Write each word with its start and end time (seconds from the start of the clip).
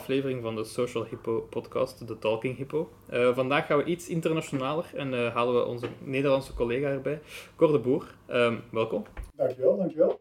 aflevering 0.00 0.42
van 0.42 0.54
de 0.54 0.64
Social 0.64 1.04
Hippo 1.04 1.46
podcast, 1.50 2.08
de 2.08 2.18
Talking 2.18 2.56
Hippo. 2.56 2.90
Uh, 3.10 3.34
vandaag 3.34 3.66
gaan 3.66 3.78
we 3.78 3.84
iets 3.84 4.08
internationaler 4.08 4.84
en 4.94 5.12
uh, 5.12 5.34
halen 5.34 5.54
we 5.54 5.64
onze 5.64 5.86
Nederlandse 5.98 6.54
collega 6.54 6.88
erbij, 6.88 7.20
Cor 7.56 7.72
de 7.72 7.78
Boer. 7.78 8.14
Um, 8.30 8.62
welkom. 8.70 9.04
Dankjewel, 9.36 9.76
dankjewel. 9.76 10.20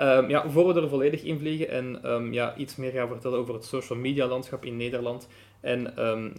Um, 0.00 0.28
ja, 0.28 0.48
voor 0.48 0.74
we 0.74 0.80
er 0.80 0.88
volledig 0.88 1.22
in 1.22 1.38
vliegen 1.38 1.68
en 1.68 2.12
um, 2.12 2.32
ja, 2.32 2.56
iets 2.56 2.76
meer 2.76 2.90
gaan 2.90 3.08
vertellen 3.08 3.38
over 3.38 3.54
het 3.54 3.64
social 3.64 3.98
media 3.98 4.26
landschap 4.26 4.64
in 4.64 4.76
Nederland 4.76 5.28
en 5.60 5.92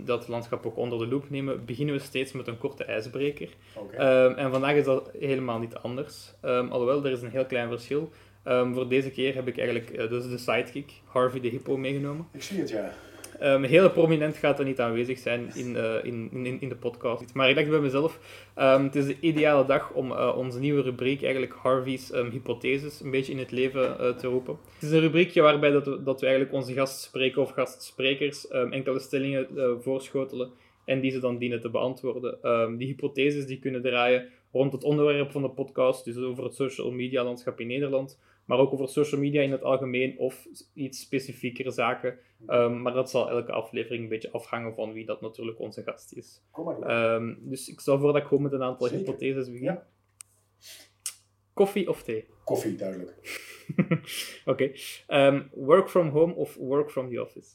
dat 0.04 0.28
landschap 0.28 0.66
ook 0.66 0.78
onder 0.78 1.00
de 1.00 1.08
loep 1.08 1.30
nemen, 1.30 1.66
beginnen 1.66 1.96
we 1.96 2.02
steeds 2.02 2.32
met 2.32 2.48
een 2.48 2.58
korte 2.58 2.84
ijsbreker. 2.84 3.50
Okay. 3.76 4.28
en 4.36 4.52
vandaag 4.52 4.76
is 4.76 4.86
dat 4.86 5.12
helemaal 5.20 5.60
niet 5.60 5.76
anders. 5.76 6.34
alhoewel, 6.42 7.06
er 7.06 7.12
is 7.12 7.22
een 7.22 7.30
heel 7.30 7.46
klein 7.46 7.70
verschil. 7.70 8.10
Um, 8.48 8.74
voor 8.74 8.88
deze 8.88 9.12
keer 9.12 9.36
heb 9.36 9.48
ik 9.48 9.58
eigenlijk 9.58 9.92
uh, 9.92 10.10
dus 10.10 10.30
de 10.30 10.38
sidekick, 10.38 10.92
Harvey 11.06 11.40
de 11.40 11.48
Hippo, 11.48 11.78
meegenomen. 11.78 12.28
Ik 12.32 12.44
zie 12.44 12.60
het, 12.60 12.70
ja. 12.70 12.94
Um, 13.44 13.64
heel 13.64 13.90
prominent 13.90 14.38
gaat 14.38 14.60
er 14.60 14.66
niet 14.66 14.80
aanwezig 14.80 15.18
zijn 15.18 15.52
in, 15.56 15.76
uh, 15.76 16.04
in, 16.04 16.30
in, 16.32 16.62
in 16.62 16.70
de 16.70 16.76
podcast. 16.76 17.34
Maar 17.34 17.50
ik 17.50 17.56
dacht 17.56 17.70
bij 17.70 17.80
mezelf, 17.80 18.20
um, 18.58 18.84
het 18.84 18.96
is 18.96 19.06
de 19.06 19.16
ideale 19.20 19.66
dag 19.66 19.92
om 19.92 20.12
uh, 20.12 20.34
onze 20.38 20.60
nieuwe 20.60 20.82
rubriek, 20.82 21.24
eigenlijk 21.24 21.54
Harvey's 21.54 22.12
hypotheses, 22.32 23.02
een 23.02 23.12
beetje 23.12 23.32
in 23.32 23.40
het 23.40 23.52
leven 23.52 24.16
te 24.18 24.28
roepen. 24.28 24.58
Het 24.74 24.84
is 24.84 24.92
een 24.92 25.00
rubriekje 25.00 25.42
waarbij 25.42 25.70
dat 25.70 25.86
we, 25.86 26.04
dat 26.04 26.20
we 26.20 26.28
eigenlijk 26.28 26.56
onze 26.56 26.74
gastspreker 26.74 27.42
of 27.42 27.52
gastsprekers 27.52 28.48
enkele 28.48 29.00
stellingen 29.00 29.48
voorschotelen 29.82 30.52
en 30.90 31.00
die 31.02 31.12
ze 31.12 31.20
dan 31.20 31.38
dienen 31.38 31.62
te 31.62 31.70
beantwoorden. 31.70 32.78
die 32.78 32.88
hypotheses 32.88 33.46
die 33.46 33.60
kunnen 33.60 33.82
draaien 33.82 34.30
rond 34.52 34.72
het 34.74 34.84
onderwerp 34.84 35.32
van 35.32 35.42
de 35.42 35.50
podcast, 35.50 36.06
dus 36.06 36.18
over 36.18 36.44
het 36.44 36.56
social 36.56 36.92
media 36.92 37.24
landschap 37.24 37.60
in 37.60 37.68
Nederland, 37.68 38.20
maar 38.46 38.58
ook 38.58 38.74
over 38.74 38.90
social 38.90 39.22
media 39.22 39.42
in 39.42 39.52
het 39.52 39.64
algemeen 39.64 40.18
of 40.18 40.48
iets 40.74 41.00
specifiekere 41.00 41.72
zaken. 41.72 42.18
Um, 42.48 42.82
maar 42.82 42.94
dat 42.94 43.10
zal 43.10 43.30
elke 43.30 43.52
aflevering 43.52 44.04
een 44.04 44.10
beetje 44.10 44.32
afhangen 44.32 44.74
van 44.74 44.94
wie 44.94 45.06
dat 45.06 45.22
natuurlijk 45.22 45.60
onze 45.60 45.84
gast 45.84 46.14
is. 46.14 46.42
Kom 46.52 46.66
maar 46.66 47.16
um, 47.16 47.38
dus 47.42 47.70
ik 47.70 47.80
stel 47.80 48.00
voor 48.00 48.14
dat 48.14 48.22
ik 48.22 48.28
gewoon 48.28 48.44
met 48.44 48.52
een 48.52 48.64
aantal 48.64 48.88
Zeker. 48.88 49.06
hypotheses 49.06 49.52
begin. 49.52 49.64
Ja. 49.64 49.88
Koffie 51.54 51.90
of 51.90 52.04
thee? 52.04 52.26
Koffie, 52.44 52.76
duidelijk. 52.76 53.16
Oké. 54.46 54.72
Okay. 54.72 54.76
Um, 55.28 55.50
work 55.54 55.90
from 55.90 56.10
home 56.10 56.36
of 56.36 56.56
work 56.56 56.92
from 56.92 57.10
the 57.10 57.22
office? 57.22 57.50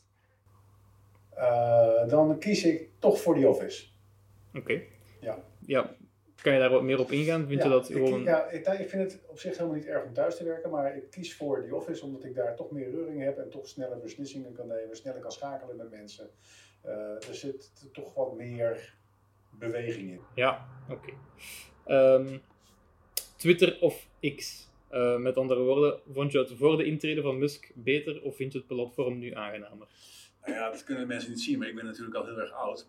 Uh, 1.37 2.09
dan 2.09 2.39
kies 2.39 2.65
ik 2.65 2.89
toch 2.99 3.21
voor 3.21 3.39
the 3.39 3.49
office. 3.49 3.87
Oké. 4.49 4.59
Okay. 4.59 4.89
Ja. 5.21 5.45
Ja, 5.67 5.97
kan 6.43 6.53
je 6.53 6.59
daar 6.59 6.71
wat 6.71 6.83
meer 6.83 6.99
op 6.99 7.11
ingaan? 7.11 7.47
Vind 7.47 7.63
ja, 7.63 7.65
je 7.67 7.71
dat 7.71 7.87
gewoon... 7.87 8.21
Ik, 8.21 8.27
ja, 8.27 8.51
ik, 8.51 8.67
ik, 8.67 8.89
vind 8.89 9.13
het 9.13 9.21
op 9.27 9.39
zich 9.39 9.57
helemaal 9.57 9.77
niet 9.77 9.87
erg 9.87 10.05
om 10.05 10.13
thuis 10.13 10.37
te 10.37 10.45
werken, 10.45 10.71
maar 10.71 10.97
ik 10.97 11.11
kies 11.11 11.35
voor 11.35 11.63
die 11.63 11.75
office 11.75 12.05
omdat 12.05 12.25
ik 12.25 12.35
daar 12.35 12.57
toch 12.57 12.71
meer 12.71 12.91
reuring 12.91 13.23
heb 13.23 13.39
en 13.39 13.51
toch 13.51 13.69
sneller 13.69 13.99
beslissingen 13.99 14.53
kan 14.53 14.67
nemen, 14.67 14.97
sneller 14.97 15.21
kan 15.21 15.33
schakelen 15.33 15.77
met 15.77 15.91
mensen. 15.91 16.31
Uh, 16.87 16.93
er 17.29 17.35
zit 17.35 17.73
toch 17.93 18.15
wat 18.15 18.37
meer 18.37 18.95
beweging 19.51 20.11
in. 20.11 20.21
Ja, 20.35 20.69
oké. 20.91 21.13
Okay. 21.87 22.15
Um, 22.15 22.27
ehm, 22.27 22.39
Twitter 23.37 23.79
of 23.81 24.09
X? 24.37 24.69
Uh, 24.91 25.17
met 25.17 25.37
andere 25.37 25.63
woorden, 25.63 26.01
vond 26.13 26.33
je 26.33 26.39
het 26.39 26.53
voor 26.53 26.77
de 26.77 26.85
intrede 26.85 27.23
van 27.23 27.39
Musk 27.39 27.71
beter 27.75 28.23
of 28.23 28.37
vind 28.37 28.53
je 28.53 28.59
het 28.59 28.67
platform 28.67 29.19
nu 29.19 29.35
aangenamer? 29.35 29.87
Nou 30.45 30.59
ja, 30.59 30.71
dat 30.71 30.85
kunnen 30.85 31.07
mensen 31.07 31.31
niet 31.31 31.41
zien, 31.41 31.59
maar 31.59 31.69
ik 31.69 31.75
ben 31.75 31.85
natuurlijk 31.85 32.17
al 32.17 32.25
heel 32.25 32.41
erg 32.41 32.53
oud. 32.53 32.89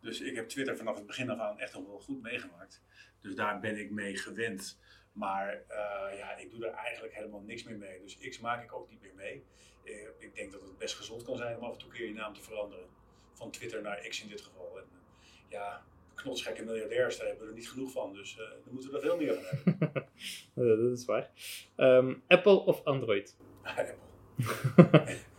Dus 0.00 0.20
ik 0.20 0.34
heb 0.34 0.48
Twitter 0.48 0.76
vanaf 0.76 0.96
het 0.96 1.06
begin 1.06 1.30
af 1.30 1.38
aan 1.38 1.58
echt 1.58 1.74
nog 1.74 1.86
wel 1.86 2.00
goed 2.00 2.22
meegemaakt. 2.22 2.82
Dus 3.20 3.34
daar 3.34 3.60
ben 3.60 3.78
ik 3.78 3.90
mee 3.90 4.16
gewend. 4.16 4.78
Maar 5.12 5.54
uh, 5.54 6.18
ja, 6.18 6.36
ik 6.36 6.50
doe 6.50 6.66
er 6.66 6.72
eigenlijk 6.72 7.14
helemaal 7.14 7.40
niks 7.40 7.62
meer 7.64 7.76
mee. 7.76 8.00
Dus 8.00 8.18
X 8.18 8.40
maak 8.40 8.62
ik 8.62 8.74
ook 8.74 8.90
niet 8.90 9.00
meer 9.02 9.14
mee. 9.14 9.44
Uh, 9.84 10.08
ik 10.18 10.34
denk 10.34 10.52
dat 10.52 10.60
het 10.60 10.78
best 10.78 10.94
gezond 10.94 11.22
kan 11.22 11.36
zijn 11.36 11.56
om 11.56 11.62
af 11.62 11.72
en 11.72 11.78
toe 11.78 11.90
keer 11.90 12.06
je 12.06 12.14
naam 12.14 12.34
te 12.34 12.42
veranderen. 12.42 12.86
Van 13.32 13.50
Twitter 13.50 13.82
naar 13.82 14.06
X 14.08 14.22
in 14.22 14.28
dit 14.28 14.40
geval. 14.40 14.78
En 14.78 14.84
uh, 14.92 15.30
ja, 15.48 15.84
knotsgekke 16.14 16.64
miljardairs, 16.64 17.16
daar 17.16 17.26
hebben 17.26 17.44
we 17.44 17.50
er 17.50 17.58
niet 17.58 17.70
genoeg 17.70 17.92
van. 17.92 18.12
Dus 18.12 18.36
daar 18.36 18.52
moeten 18.70 18.90
we 18.90 18.96
er 18.96 19.02
veel 19.02 19.16
meer 19.16 19.34
van 19.34 19.44
hebben. 19.44 20.08
dat 20.88 20.98
is 20.98 21.04
waar. 21.04 21.30
Um, 21.76 22.22
Apple 22.28 22.58
of 22.58 22.84
Android? 22.84 23.36
Apple. 23.62 25.22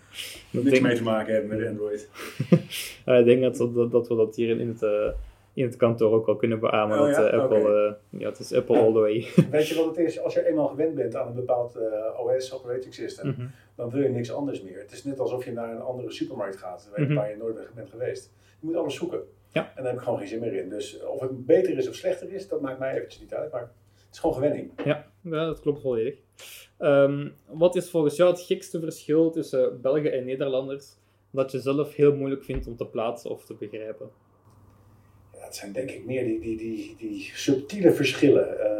niks 0.63 0.79
mee 0.79 0.95
te 0.95 1.03
maken 1.03 1.33
hebben 1.33 1.57
met 1.57 1.67
Android. 1.67 2.09
ik 3.21 3.25
denk 3.25 3.41
dat, 3.41 3.73
dat, 3.73 3.91
dat, 3.91 4.07
we 4.07 4.15
dat 4.15 4.35
hier 4.35 4.59
in 4.59 4.67
het, 4.67 4.81
uh, 4.81 5.07
in 5.53 5.63
het 5.63 5.75
kantoor 5.75 6.13
ook 6.13 6.27
al 6.27 6.35
kunnen 6.35 6.59
beamen. 6.59 6.99
Oh, 6.99 7.05
dat 7.05 7.15
ja? 7.15 7.33
uh, 7.33 7.39
Apple, 7.39 7.59
okay. 7.59 7.85
uh, 7.85 7.93
ja, 8.09 8.29
het 8.29 8.39
is 8.39 8.53
Apple 8.53 8.77
all 8.77 8.91
the 8.91 8.99
way. 8.99 9.27
Weet 9.51 9.67
je 9.67 9.75
wat 9.75 9.85
het 9.85 9.97
is? 9.97 10.19
Als 10.19 10.33
je 10.33 10.47
eenmaal 10.47 10.67
gewend 10.67 10.95
bent 10.95 11.15
aan 11.15 11.27
een 11.27 11.33
bepaald 11.33 11.77
OS, 12.17 12.53
operating 12.53 12.93
system, 12.93 13.27
mm 13.27 13.33
-hmm. 13.37 13.51
dan 13.75 13.89
wil 13.89 14.01
je 14.01 14.09
niks 14.09 14.31
anders 14.31 14.61
meer. 14.61 14.79
Het 14.79 14.91
is 14.91 15.03
net 15.03 15.19
alsof 15.19 15.45
je 15.45 15.51
naar 15.51 15.71
een 15.71 15.81
andere 15.81 16.11
supermarkt 16.11 16.57
gaat, 16.57 16.89
mm 16.95 17.05
-hmm. 17.05 17.15
waar 17.15 17.29
je 17.29 17.37
nooit 17.37 17.55
bent 17.75 17.89
geweest. 17.89 18.31
Je 18.59 18.65
moet 18.65 18.75
alles 18.75 18.95
zoeken. 18.95 19.19
Ja. 19.49 19.61
En 19.61 19.83
daar 19.83 19.85
heb 19.85 19.95
ik 19.95 20.01
gewoon 20.01 20.19
geen 20.19 20.27
zin 20.27 20.39
meer 20.39 20.53
in. 20.53 20.69
Dus 20.69 21.03
of 21.03 21.19
het 21.19 21.45
beter 21.45 21.77
is 21.77 21.87
of 21.87 21.95
slechter 21.95 22.33
is, 22.33 22.47
dat 22.47 22.61
maakt 22.61 22.79
mij 22.79 22.95
eventjes 22.95 23.21
niet 23.21 23.33
uit. 23.33 23.51
Maar 23.51 23.71
is 24.15 24.21
gewoon 24.21 24.35
gewenning. 24.35 24.71
Ja, 24.83 25.11
ja 25.21 25.45
dat 25.45 25.59
klopt 25.59 25.81
volledig. 25.81 26.15
Um, 26.79 27.33
wat 27.47 27.75
is 27.75 27.89
volgens 27.89 28.15
jou 28.15 28.31
het 28.31 28.41
gekste 28.41 28.79
verschil 28.79 29.31
tussen 29.31 29.81
Belgen 29.81 30.13
en 30.13 30.25
Nederlanders 30.25 30.95
dat 31.31 31.51
je 31.51 31.59
zelf 31.59 31.95
heel 31.95 32.15
moeilijk 32.15 32.43
vindt 32.43 32.67
om 32.67 32.75
te 32.75 32.85
plaatsen 32.85 33.29
of 33.29 33.45
te 33.45 33.53
begrijpen? 33.53 34.09
Ja, 35.33 35.43
het 35.43 35.55
zijn 35.55 35.71
denk 35.71 35.91
ik 35.91 36.05
meer 36.05 36.23
die, 36.23 36.39
die, 36.39 36.57
die, 36.57 36.95
die 36.97 37.31
subtiele 37.33 37.91
verschillen. 37.91 38.57
Uh, 38.59 38.79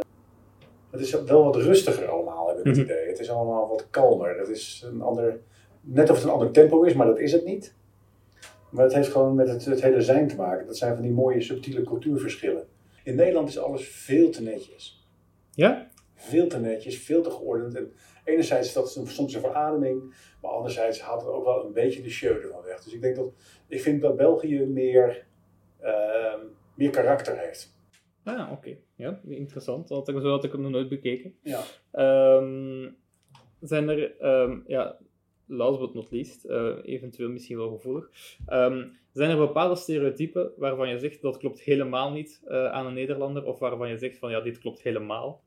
het 0.90 1.00
is 1.00 1.22
wel 1.22 1.44
wat 1.44 1.56
rustiger 1.56 2.08
allemaal, 2.08 2.48
heb 2.48 2.58
ik 2.58 2.64
het 2.64 2.76
-hmm. 2.76 2.84
idee. 2.84 3.08
Het 3.08 3.18
is 3.18 3.30
allemaal 3.30 3.68
wat 3.68 3.90
kalmer. 3.90 4.38
Het 4.38 4.48
is 4.48 4.84
een 4.92 5.02
ander, 5.02 5.40
net 5.80 6.10
of 6.10 6.16
het 6.16 6.24
een 6.24 6.32
ander 6.32 6.50
tempo 6.50 6.82
is, 6.82 6.94
maar 6.94 7.06
dat 7.06 7.18
is 7.18 7.32
het 7.32 7.44
niet. 7.44 7.74
Maar 8.70 8.84
het 8.84 8.94
heeft 8.94 9.08
gewoon 9.08 9.34
met 9.34 9.48
het, 9.48 9.64
het 9.64 9.82
hele 9.82 10.00
zijn 10.00 10.28
te 10.28 10.36
maken. 10.36 10.66
Dat 10.66 10.76
zijn 10.76 10.94
van 10.94 11.02
die 11.02 11.12
mooie 11.12 11.40
subtiele 11.40 11.82
cultuurverschillen. 11.82 12.66
In 13.04 13.14
Nederland 13.14 13.48
is 13.48 13.58
alles 13.58 13.88
veel 13.88 14.30
te 14.30 14.42
netjes. 14.42 15.05
Ja? 15.56 15.90
veel 16.16 16.46
te 16.46 16.58
netjes, 16.58 16.98
veel 16.98 17.22
te 17.22 17.30
geordend. 17.30 17.74
En 17.74 17.92
enerzijds 18.24 18.68
is 18.68 18.74
dat 18.74 18.90
soms 18.90 19.34
een 19.34 19.40
verademing, 19.40 20.14
maar 20.42 20.50
anderzijds 20.50 21.00
haalt 21.00 21.20
het 21.20 21.30
ook 21.30 21.44
wel 21.44 21.64
een 21.64 21.72
beetje 21.72 22.02
de 22.02 22.10
show 22.10 22.36
ervan 22.36 22.62
weg. 22.62 22.82
Dus 22.82 22.92
ik 22.92 23.00
denk 23.00 23.16
dat, 23.16 23.32
ik 23.68 23.80
vind 23.80 24.00
dat 24.00 24.16
België 24.16 24.64
meer, 24.64 25.26
uh, 25.82 26.34
meer 26.74 26.90
karakter 26.90 27.38
heeft. 27.38 27.74
Ah, 28.24 28.52
oké. 28.52 28.76
Ja, 28.94 29.20
interessant. 29.24 29.88
Had, 29.88 30.06
zo 30.06 30.30
had 30.30 30.44
ik 30.44 30.52
hem 30.52 30.60
nog 30.60 30.70
nooit 30.70 30.88
bekeken. 30.88 31.34
Ja. 31.42 31.62
Um, 32.36 32.96
zijn 33.60 33.88
er, 33.88 34.26
um, 34.42 34.64
ja, 34.66 34.98
last 35.46 35.78
but 35.78 35.94
not 35.94 36.10
least, 36.10 36.44
uh, 36.44 36.76
eventueel 36.82 37.28
misschien 37.28 37.56
wel 37.56 37.70
gevoelig, 37.70 38.10
um, 38.48 38.98
zijn 39.12 39.30
er 39.30 39.36
bepaalde 39.36 39.74
stereotypen 39.74 40.52
waarvan 40.56 40.88
je 40.88 40.98
zegt 40.98 41.22
dat 41.22 41.36
klopt 41.36 41.60
helemaal 41.60 42.12
niet 42.12 42.42
uh, 42.48 42.66
aan 42.66 42.86
een 42.86 42.94
Nederlander, 42.94 43.44
of 43.44 43.58
waarvan 43.58 43.88
je 43.88 43.98
zegt 43.98 44.18
van 44.18 44.30
ja, 44.30 44.40
dit 44.40 44.58
klopt 44.58 44.82
helemaal? 44.82 45.44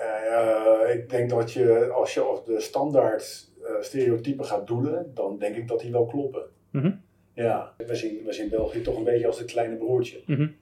Uh, 0.00 0.94
ik 0.94 1.10
denk 1.10 1.30
dat 1.30 1.52
je, 1.52 1.90
als 1.90 2.14
je 2.14 2.24
op 2.24 2.46
de 2.46 2.60
standaard 2.60 3.50
uh, 3.62 3.66
stereotypen 3.80 4.44
gaat 4.44 4.66
doelen, 4.66 5.10
dan 5.14 5.38
denk 5.38 5.56
ik 5.56 5.68
dat 5.68 5.80
die 5.80 5.92
wel 5.92 6.06
kloppen. 6.06 6.42
Mm 6.70 6.80
-hmm. 6.80 7.02
Ja, 7.34 7.74
we 7.76 7.94
zien, 7.94 8.24
we 8.24 8.32
zien 8.32 8.48
België 8.48 8.82
toch 8.82 8.96
een 8.96 9.04
beetje 9.04 9.26
als 9.26 9.38
het 9.38 9.50
kleine 9.50 9.76
broertje. 9.76 10.22
Mm 10.26 10.36
-hmm. 10.36 10.56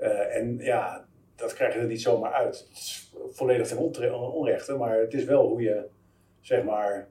uh, 0.00 0.36
en 0.36 0.58
ja, 0.58 1.06
dat 1.36 1.54
krijg 1.54 1.74
je 1.74 1.80
er 1.80 1.86
niet 1.86 2.02
zomaar 2.02 2.32
uit. 2.32 2.66
Het 2.68 2.78
is 2.78 3.12
volledig 3.30 3.66
ten 3.66 3.78
onrechte, 4.32 4.76
maar 4.76 4.98
het 4.98 5.14
is 5.14 5.24
wel 5.24 5.48
hoe 5.48 5.62
je, 5.62 5.84
zeg 6.40 6.64
maar, 6.64 7.08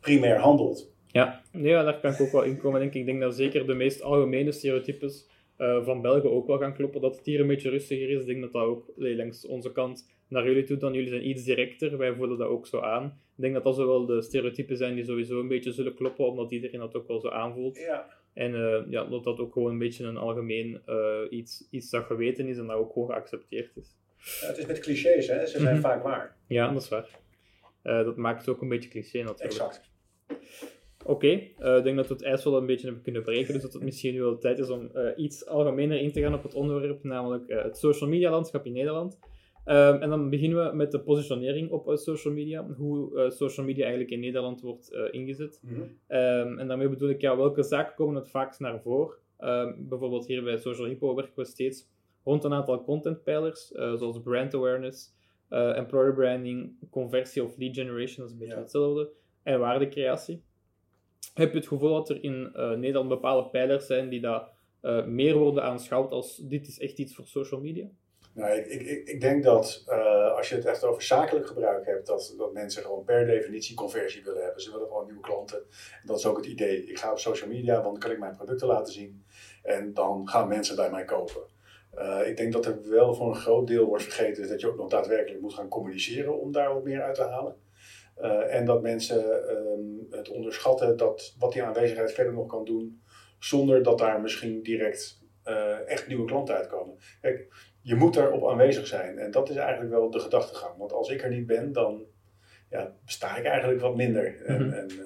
primair 0.00 0.38
handelt. 0.38 0.90
Ja, 1.06 1.40
ja 1.52 1.82
daar 1.82 2.00
kan 2.00 2.12
ik 2.12 2.20
ook 2.20 2.32
wel 2.32 2.42
in 2.42 2.58
komen. 2.58 2.80
Denk 2.80 2.94
ik. 2.94 3.00
ik 3.00 3.06
denk 3.06 3.20
dat 3.20 3.34
zeker 3.34 3.66
de 3.66 3.74
meest 3.74 4.02
algemene 4.02 4.52
stereotypes 4.52 5.28
eh, 5.58 5.84
van 5.84 6.02
België 6.02 6.26
ook 6.28 6.46
wel 6.46 6.58
gaan 6.58 6.74
kloppen. 6.74 7.00
Dat 7.00 7.16
het 7.16 7.26
hier 7.26 7.40
een 7.40 7.46
beetje 7.46 7.70
rustiger 7.70 8.10
is. 8.10 8.20
Ik 8.20 8.26
denk 8.26 8.40
dat 8.40 8.52
dat 8.52 8.62
ook 8.62 8.90
allee, 8.98 9.16
langs 9.16 9.46
onze 9.46 9.72
kant 9.72 10.10
naar 10.28 10.44
jullie 10.44 10.64
toe 10.64 10.76
dan. 10.76 10.92
Jullie 10.94 11.08
zijn 11.08 11.28
iets 11.28 11.44
directer. 11.44 11.98
Wij 11.98 12.14
voelen 12.14 12.38
dat 12.38 12.48
ook 12.48 12.66
zo 12.66 12.80
aan. 12.80 13.04
Ik 13.36 13.42
denk 13.42 13.54
dat 13.54 13.64
dat 13.64 13.74
zo 13.74 13.86
wel 13.86 14.06
de 14.06 14.22
stereotypen 14.22 14.76
zijn 14.76 14.94
die 14.94 15.04
sowieso 15.04 15.40
een 15.40 15.48
beetje 15.48 15.72
zullen 15.72 15.94
kloppen, 15.94 16.26
omdat 16.26 16.50
iedereen 16.50 16.80
dat 16.80 16.94
ook 16.94 17.08
wel 17.08 17.20
zo 17.20 17.28
aanvoelt. 17.28 17.78
Ja. 17.78 18.08
En 18.34 18.54
eh, 18.54 18.82
ja, 18.90 19.04
dat 19.04 19.24
dat 19.24 19.38
ook 19.38 19.52
gewoon 19.52 19.70
een 19.72 19.78
beetje 19.78 20.04
een 20.04 20.16
algemeen 20.16 20.80
eh, 20.86 21.20
iets, 21.30 21.68
iets 21.70 21.90
dat 21.90 22.04
geweten 22.04 22.46
is 22.48 22.58
en 22.58 22.66
dat 22.66 22.76
ook 22.76 22.92
gewoon 22.92 23.08
geaccepteerd 23.08 23.76
is. 23.76 23.96
Ja, 24.40 24.46
het 24.46 24.58
is 24.58 24.66
met 24.66 24.78
clichés, 24.78 25.26
hè? 25.26 25.46
Ze 25.46 25.58
zijn 25.58 25.72
Mhm. 25.74 25.82
vaak 25.82 26.02
waar. 26.02 26.36
Ja, 26.48 26.72
dat 26.72 26.82
is 26.82 26.88
waar. 26.88 27.08
Dat 27.82 28.16
maakt 28.16 28.40
het 28.40 28.48
ook 28.48 28.62
een 28.62 28.68
beetje 28.68 28.88
cliché 28.90 29.18
natuurlijk. 29.22 29.42
Exact. 29.52 29.90
Oké, 31.08 31.26
eh, 31.58 31.76
ik 31.76 31.84
denk 31.84 31.96
dat 31.96 32.06
we 32.08 32.14
het 32.14 32.22
ijs 32.22 32.44
wel 32.44 32.56
een 32.56 32.66
beetje 32.66 32.84
hebben 32.86 33.02
kunnen 33.02 33.22
breken, 33.22 33.52
dus 33.52 33.62
dat 33.62 33.72
het 33.72 33.82
misschien 33.82 34.14
nu 34.14 34.20
wel 34.20 34.38
tijd 34.38 34.58
is 34.58 34.70
om 34.70 34.90
eh, 34.92 35.10
iets 35.16 35.46
algemener 35.46 36.00
in 36.00 36.12
te 36.12 36.20
gaan 36.20 36.34
op 36.34 36.42
het 36.42 36.54
onderwerp, 36.54 37.04
namelijk 37.04 37.48
eh, 37.48 37.62
het 37.62 37.78
social 37.78 38.10
media 38.10 38.30
landschap 38.30 38.66
in 38.66 38.72
Nederland. 38.72 39.18
Ehm, 39.64 40.02
en 40.02 40.10
dan 40.10 40.30
beginnen 40.30 40.70
we 40.70 40.76
met 40.76 40.90
de 40.92 41.00
positionering 41.00 41.70
op 41.70 41.90
social 41.94 42.34
media, 42.34 42.66
hoe 42.76 43.30
social 43.30 43.66
media 43.66 43.82
eigenlijk 43.82 44.12
in 44.12 44.20
Nederland 44.20 44.60
wordt 44.60 44.90
ingezet. 45.10 45.60
Mhm. 45.62 45.80
Ehm, 46.06 46.58
en 46.58 46.68
daarmee 46.68 46.88
bedoel 46.88 47.08
ik, 47.08 47.20
ja, 47.20 47.36
welke 47.36 47.62
zaken 47.62 47.94
komen 47.94 48.14
het 48.14 48.30
vaakst 48.30 48.60
naar 48.60 48.80
voren? 48.80 49.16
Ehm, 49.38 49.72
bijvoorbeeld 49.78 50.26
hier 50.26 50.42
bij 50.42 50.58
Social 50.58 50.86
Hippo 50.86 51.14
werken 51.14 51.36
we 51.36 51.44
steeds 51.44 51.88
rond 52.24 52.44
een 52.44 52.52
aantal 52.52 52.84
contentpijlers, 52.84 53.66
zoals 53.68 54.20
brand 54.22 54.54
awareness, 54.54 55.14
employer 55.74 56.14
branding, 56.14 56.88
conversie 56.90 57.44
of 57.44 57.56
lead 57.56 57.74
generation, 57.74 58.16
dat 58.16 58.26
is 58.26 58.32
een 58.32 58.38
beetje 58.38 58.54
Ja. 58.54 58.60
hetzelfde, 58.60 59.10
en 59.42 59.58
waardecreatie. 59.58 60.42
Heb 61.38 61.52
je 61.52 61.58
het 61.58 61.68
gevoel 61.68 61.92
dat 61.92 62.08
er 62.08 62.22
in 62.22 62.50
eh, 62.54 62.70
Nederland 62.70 63.08
bepaalde 63.08 63.48
pijlers 63.48 63.86
zijn 63.86 64.08
die 64.08 64.20
dat, 64.20 64.48
eh, 64.80 65.04
meer 65.04 65.36
worden 65.36 65.62
aanschouwd 65.62 66.10
als 66.10 66.36
dit 66.36 66.66
is 66.66 66.78
echt 66.78 66.98
iets 66.98 67.14
voor 67.14 67.26
social 67.26 67.60
media? 67.60 67.86
Nou, 68.32 68.58
ik, 68.58 68.66
ik, 68.66 69.08
ik, 69.08 69.20
denk 69.20 69.44
dat 69.44 69.84
eh, 69.86 70.36
als 70.36 70.48
je 70.48 70.54
het 70.54 70.64
echt 70.64 70.84
over 70.84 71.02
zakelijk 71.02 71.46
gebruik 71.46 71.86
hebt, 71.86 72.06
dat, 72.06 72.34
dat 72.38 72.52
mensen 72.52 72.82
gewoon 72.82 73.04
per 73.04 73.26
definitie 73.26 73.76
conversie 73.76 74.24
willen 74.24 74.42
hebben. 74.42 74.62
Ze 74.62 74.70
willen 74.70 74.86
gewoon 74.86 75.06
nieuwe 75.06 75.20
klanten. 75.20 75.58
En 76.00 76.06
dat 76.06 76.18
is 76.18 76.26
ook 76.26 76.36
het 76.36 76.46
idee. 76.46 76.84
Ik 76.84 76.98
ga 76.98 77.10
op 77.10 77.18
social 77.18 77.50
media, 77.50 77.72
want 77.72 77.84
dan 77.84 77.98
kan 77.98 78.10
ik 78.10 78.18
mijn 78.18 78.36
producten 78.36 78.66
laten 78.66 78.92
zien. 78.92 79.24
En 79.62 79.94
dan 79.94 80.28
gaan 80.28 80.48
mensen 80.48 80.76
bij 80.76 80.90
mij 80.90 81.04
kopen. 81.04 81.42
Ik 82.24 82.36
denk 82.36 82.52
dat 82.52 82.66
er 82.66 82.88
wel 82.88 83.14
voor 83.14 83.28
een 83.28 83.40
groot 83.40 83.66
deel 83.66 83.86
wordt 83.86 84.02
vergeten 84.02 84.48
dat 84.48 84.60
je 84.60 84.68
ook 84.68 84.76
nog 84.76 84.88
daadwerkelijk 84.88 85.40
moet 85.40 85.54
gaan 85.54 85.68
communiceren 85.68 86.40
om 86.40 86.52
daar 86.52 86.74
wat 86.74 86.84
meer 86.84 87.02
uit 87.02 87.14
te 87.14 87.22
halen. 87.22 87.56
Eh, 88.20 88.54
en 88.54 88.64
dat 88.64 88.82
mensen 88.82 89.48
ehm, 89.48 90.16
het 90.16 90.28
onderschatten 90.28 90.96
dat 90.96 91.34
wat 91.38 91.52
die 91.52 91.62
aanwezigheid 91.62 92.12
verder 92.12 92.32
nog 92.32 92.46
kan 92.46 92.64
doen, 92.64 93.02
zonder 93.38 93.82
dat 93.82 93.98
daar 93.98 94.20
misschien 94.20 94.62
direct 94.62 95.22
eh, 95.42 95.88
echt 95.88 96.06
nieuwe 96.08 96.24
klanten 96.26 96.54
uitkomen. 96.56 96.98
Kijk, 97.20 97.48
je 97.80 97.94
moet 97.94 98.14
daarop 98.14 98.48
aanwezig 98.48 98.86
zijn. 98.86 99.18
En 99.18 99.30
dat 99.30 99.50
is 99.50 99.56
eigenlijk 99.56 99.90
wel 99.90 100.10
de 100.10 100.18
gedachtegang. 100.18 100.76
Want 100.78 100.92
als 100.92 101.08
ik 101.10 101.22
er 101.22 101.30
niet 101.30 101.46
ben, 101.46 101.72
dan 101.72 102.04
ja, 102.70 102.94
besta 103.04 103.36
ik 103.36 103.44
eigenlijk 103.44 103.80
wat 103.80 103.96
minder. 103.96 104.42
En, 104.44 104.66
Mhm. 104.66 104.72
en, 104.72 104.90
eh, 104.90 104.96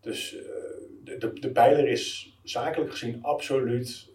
dus 0.00 0.36
de, 1.04 1.16
de, 1.16 1.32
de 1.32 1.50
pijler 1.50 1.88
is 1.88 2.36
zakelijk 2.42 2.90
gezien 2.90 3.22
absoluut 3.22 4.10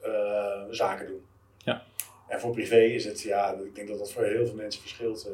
zaken 0.70 1.08
doen. 1.08 1.22
Ja. 1.58 1.84
En 2.28 2.40
voor 2.40 2.52
privé 2.52 2.80
is 2.80 3.06
het, 3.06 3.22
ja, 3.22 3.54
ik 3.54 3.76
denk 3.76 3.88
dat 3.88 3.98
dat 3.98 4.12
voor 4.12 4.24
heel 4.24 4.46
veel 4.46 4.56
mensen 4.56 4.82
verschilt. 4.82 5.30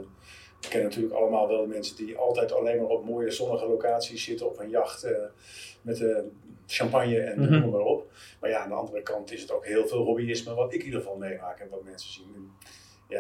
We 0.64 0.70
kennen 0.70 0.90
natuurlijk 0.90 1.16
allemaal 1.16 1.48
wel 1.48 1.62
de 1.62 1.68
mensen 1.68 1.96
die 1.96 2.18
altijd 2.18 2.52
alleen 2.52 2.78
maar 2.78 2.90
op 2.90 3.06
mooie 3.06 3.32
zonnige 3.32 3.68
locaties 3.68 4.24
zitten 4.24 4.46
op 4.48 4.60
een 4.60 4.70
jacht 4.70 5.04
eh, 5.04 5.12
met 5.82 6.02
eh, 6.02 6.18
champagne 6.68 7.20
en 7.20 7.40
Mhm. 7.42 7.60
noem 7.60 7.70
maar 7.72 7.80
op. 7.82 8.12
Maar 8.40 8.50
ja, 8.50 8.60
aan 8.60 8.70
de 8.70 8.76
andere 8.76 9.02
kant 9.02 9.32
is 9.32 9.42
het 9.42 9.52
ook 9.52 9.66
heel 9.66 9.88
veel 9.88 10.04
hobbyisme 10.04 10.54
wat 10.54 10.74
ik 10.74 10.80
in 10.80 10.86
ieder 10.86 11.00
geval 11.00 11.18
meemaak 11.18 11.60
en 11.60 11.70
wat 11.70 11.84
mensen 11.84 12.12
zien. 12.12 12.26
En 12.36 12.52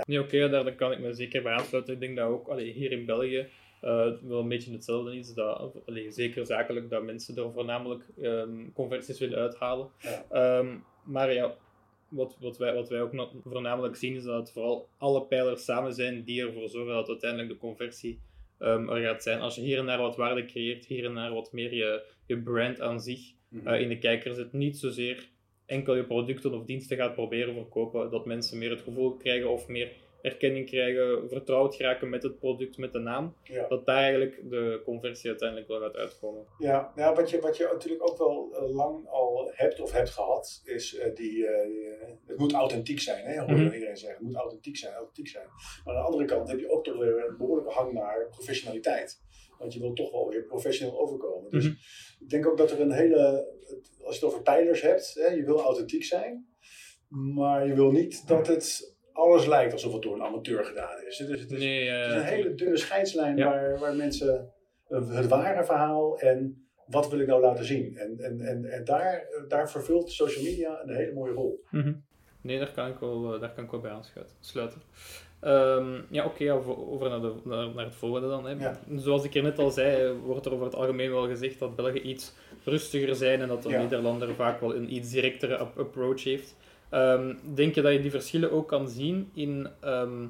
Nee, 0.05 0.19
oké, 0.21 0.35
ja, 0.37 0.47
daar 0.47 0.63
daar 0.63 0.75
kan 0.75 0.91
ik 0.91 0.99
me 0.99 1.13
zeker 1.13 1.41
bij 1.43 1.53
aansluiten. 1.53 1.93
Ik 1.93 1.99
denk 1.99 2.17
dat 2.17 2.27
ook 2.29 2.47
allee, 2.47 2.71
hier 2.71 2.91
in 2.91 3.05
België 3.05 3.47
eh, 3.81 4.07
wel 4.21 4.39
een 4.39 4.47
beetje 4.47 4.71
hetzelfde 4.71 5.17
is. 5.17 5.33
Dat, 5.33 5.71
allee, 5.85 6.11
zeker 6.11 6.45
zakelijk 6.45 6.89
dat 6.89 7.03
mensen 7.03 7.35
er 7.37 7.51
voornamelijk 7.51 8.03
ehm, 8.21 8.71
conversies 8.73 9.19
willen 9.19 9.37
uithalen. 9.39 9.89
Ja. 9.99 10.25
Ehm, 10.31 10.67
maar 11.03 11.33
ja, 11.33 11.55
wat, 12.13 12.37
wat, 12.39 12.57
wij, 12.57 12.73
wat 12.73 12.89
wij 12.89 13.01
ook 13.01 13.13
voornamelijk 13.43 13.95
zien 13.95 14.15
is 14.15 14.23
dat 14.23 14.39
het 14.39 14.51
vooral 14.51 14.89
alle 14.97 15.21
pijlers 15.25 15.63
samen 15.63 15.93
zijn 15.93 16.23
die 16.23 16.41
ervoor 16.41 16.69
zorgen 16.69 16.93
dat 16.93 17.07
uiteindelijk 17.07 17.49
de 17.49 17.57
conversie 17.57 18.19
ehm, 18.59 18.89
er 18.89 19.01
gaat 19.01 19.23
zijn. 19.23 19.39
Als 19.39 19.55
je 19.55 19.61
hier 19.61 19.77
en 19.77 19.85
daar 19.85 19.97
wat 20.01 20.15
waarde 20.15 20.45
creëert, 20.45 20.85
hier 20.85 21.05
en 21.05 21.15
daar 21.15 21.33
wat 21.33 21.51
meer 21.51 21.73
je, 21.73 22.03
je 22.25 22.37
brand 22.37 22.81
aan 22.81 23.01
zich 23.01 23.33
Mhm. 23.53 23.67
eh, 23.67 23.81
in 23.81 23.89
de 23.89 23.97
kijker 23.97 24.33
zit, 24.33 24.53
niet 24.53 24.77
zozeer 24.77 25.27
enkel 25.65 25.95
je 25.95 26.03
producten 26.03 26.53
of 26.53 26.65
diensten 26.65 26.97
gaat 26.97 27.13
proberen 27.13 27.53
verkopen, 27.53 28.09
dat 28.09 28.25
mensen 28.25 28.57
meer 28.57 28.69
het 28.69 28.81
gevoel 28.81 29.11
krijgen 29.11 29.49
of 29.49 29.67
meer 29.67 29.91
erkenning 30.23 30.65
krijgen, 30.69 31.29
vertrouwd 31.29 31.75
geraken 31.75 32.09
met 32.09 32.23
het 32.23 32.39
product, 32.39 32.77
met 32.77 32.93
de 32.93 32.99
naam, 32.99 33.35
ja. 33.43 33.67
dat 33.67 33.85
daar 33.85 33.97
eigenlijk 33.97 34.49
de 34.49 34.81
conversie 34.85 35.29
uiteindelijk 35.29 35.67
wel 35.69 35.79
gaat 35.79 35.95
uitkomen. 35.95 36.45
Ja, 36.57 36.91
ja 36.95 37.15
wat, 37.15 37.29
je, 37.29 37.39
wat 37.39 37.57
je 37.57 37.69
natuurlijk 37.71 38.09
ook 38.09 38.17
wel 38.17 38.55
eh, 38.55 38.75
lang 38.75 39.07
al 39.07 39.51
hebt 39.53 39.81
of 39.81 39.91
hebt 39.91 40.09
gehad, 40.09 40.61
is 40.65 40.95
eh, 40.95 41.15
die, 41.15 41.47
eh, 41.47 42.07
het 42.25 42.37
moet 42.37 42.53
authentiek 42.53 42.99
zijn. 42.99 43.25
Hè? 43.25 43.39
Hoor 43.39 43.49
je 43.57 43.63
Mhm. 43.63 43.73
iedereen 43.73 43.97
zeggen, 43.97 44.17
het 44.17 44.27
moet 44.27 44.35
authentiek 44.35 44.77
zijn, 44.77 44.93
authentiek 44.93 45.27
zijn. 45.27 45.47
Maar 45.85 45.95
aan 45.95 46.01
de 46.01 46.07
andere 46.07 46.25
kant 46.25 46.49
heb 46.49 46.59
je 46.59 46.69
ook 46.71 46.83
toch 46.83 46.97
weer 46.97 47.25
een 47.29 47.37
behoorlijke 47.37 47.71
hang 47.71 47.93
naar 47.93 48.27
professionaliteit. 48.29 49.21
Want 49.59 49.73
je 49.73 49.79
wil 49.79 49.93
toch 49.93 50.11
wel 50.11 50.29
weer 50.29 50.43
professioneel 50.43 50.99
overkomen. 50.99 51.51
Dus 51.51 51.63
Mhm. 51.65 51.73
ik 52.19 52.29
denk 52.29 52.47
ook 52.47 52.57
dat 52.57 52.71
er 52.71 52.81
een 52.81 52.91
hele, 52.91 53.47
als 54.03 54.15
je 54.19 54.21
het 54.21 54.23
over 54.33 54.41
pijlers 54.41 54.81
hebt, 54.81 55.13
hè, 55.13 55.27
je 55.27 55.43
wil 55.43 55.61
authentiek 55.61 56.03
zijn, 56.03 56.47
maar 57.09 57.67
je 57.67 57.73
wil 57.73 57.91
niet 57.91 58.27
dat 58.27 58.47
het 58.47 58.92
alles 59.13 59.45
lijkt 59.45 59.73
alsof 59.73 59.93
het 59.93 60.01
door 60.01 60.13
een 60.15 60.23
amateur 60.23 60.65
gedaan 60.65 61.01
is. 61.07 61.17
Dus 61.17 61.39
het 61.41 61.51
is, 61.51 61.59
Nee, 61.59 61.89
het 61.89 62.05
is 62.07 62.11
eh, 62.13 62.17
een 62.19 62.23
hele 62.25 62.53
dunne 62.55 62.77
scheidslijn 62.77 63.37
Ja. 63.37 63.45
waar, 63.49 63.79
waar 63.79 63.95
mensen 63.95 64.51
eh, 64.87 65.09
het 65.09 65.27
ware 65.27 65.63
verhaal 65.65 66.19
en 66.19 66.67
wat 66.87 67.09
wil 67.09 67.19
ik 67.19 67.27
nou 67.27 67.41
laten 67.41 67.65
zien. 67.65 67.97
En, 67.97 68.19
en, 68.19 68.41
en, 68.41 68.65
en 68.65 68.83
daar, 68.83 69.27
daar 69.47 69.69
vervult 69.71 70.11
social 70.11 70.43
media 70.43 70.81
een 70.83 70.95
hele 70.95 71.13
mooie 71.13 71.33
rol. 71.33 71.63
Mhm. 71.69 71.93
Nee, 72.41 72.59
daar 72.59 72.71
kan 72.71 72.87
ik 72.87 72.99
wel, 72.99 73.33
eh, 73.33 73.39
daar 73.41 73.53
kan 73.53 73.63
ik 73.63 73.71
wel 73.71 73.79
bij 73.79 73.91
aansluiten. 73.91 74.35
sluiten. 74.39 74.81
Ehm, 75.39 76.01
ja, 76.09 76.25
oké, 76.25 76.51
over- 76.53 76.77
over 76.91 77.09
naar, 77.09 77.21
de, 77.21 77.33
naar, 77.43 77.73
naar 77.75 77.85
het 77.85 77.95
volgende 77.95 78.27
dan. 78.27 78.45
Hè. 78.45 78.51
Ja. 78.63 78.79
Zoals 78.95 79.23
ik 79.23 79.35
er 79.35 79.43
net 79.43 79.59
al 79.59 79.69
zei, 79.71 80.13
wordt 80.13 80.45
er 80.45 80.51
over 80.53 80.65
het 80.65 80.75
algemeen 80.75 81.11
wel 81.11 81.27
gezegd 81.27 81.59
dat 81.59 81.75
Belgen 81.75 82.07
iets 82.07 82.33
rustiger 82.63 83.15
zijn 83.15 83.41
en 83.41 83.47
dat 83.47 83.63
de 83.63 83.69
Ja. 83.69 83.81
Nederlander 83.81 84.35
vaak 84.35 84.59
wel 84.59 84.75
een 84.75 84.93
iets 84.93 85.09
directere 85.11 85.57
ap- 85.57 85.77
approach 85.79 86.23
heeft. 86.23 86.55
Ehm, 86.93 87.33
denk 87.53 87.75
je 87.75 87.81
dat 87.81 87.91
je 87.93 88.01
die 88.01 88.11
verschillen 88.11 88.51
ook 88.51 88.67
kan 88.67 88.87
zien 88.89 89.29
in 89.33 89.67
ehm, 89.79 90.25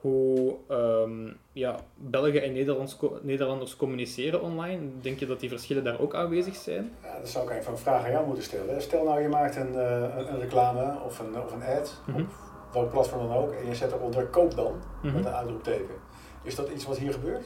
hoe 0.00 0.54
ehm, 0.68 1.32
ja, 1.52 1.76
Belgen 1.96 2.42
en 2.42 2.52
Nederlands, 2.52 2.96
co- 2.96 3.18
Nederlanders 3.22 3.76
communiceren 3.76 4.42
online? 4.42 4.80
Denk 5.00 5.18
je 5.18 5.26
dat 5.26 5.40
die 5.40 5.48
verschillen 5.48 5.84
daar 5.84 6.00
ook 6.00 6.14
aanwezig 6.14 6.54
zijn? 6.56 6.92
Ja, 7.02 7.18
dat 7.18 7.28
zou 7.28 7.50
ik 7.50 7.58
even 7.58 7.72
een 7.72 7.78
vraag 7.78 8.04
aan 8.04 8.10
jou 8.10 8.26
moeten 8.26 8.44
stellen. 8.44 8.82
Stel 8.82 9.04
nou 9.04 9.20
je 9.22 9.28
maakt 9.28 9.56
een, 9.56 9.74
eh, 9.74 10.26
een, 10.28 10.40
reclame 10.40 11.00
of 11.06 11.18
een, 11.18 11.38
of 11.42 11.52
een 11.52 11.62
ad, 11.62 12.00
Mhm. 12.06 12.20
op 12.20 12.72
welk 12.72 12.90
platform 12.90 13.28
dan 13.28 13.36
ook, 13.36 13.52
en 13.52 13.66
je 13.66 13.74
zet 13.74 13.92
eronder 13.92 14.26
koop 14.26 14.54
dan, 14.54 14.72
Mhm. 15.02 15.14
met 15.14 15.24
een 15.24 15.32
uitroepteken. 15.32 15.94
Is 16.42 16.54
dat 16.54 16.68
iets 16.68 16.86
wat 16.86 16.98
hier 16.98 17.12
gebeurt? 17.12 17.44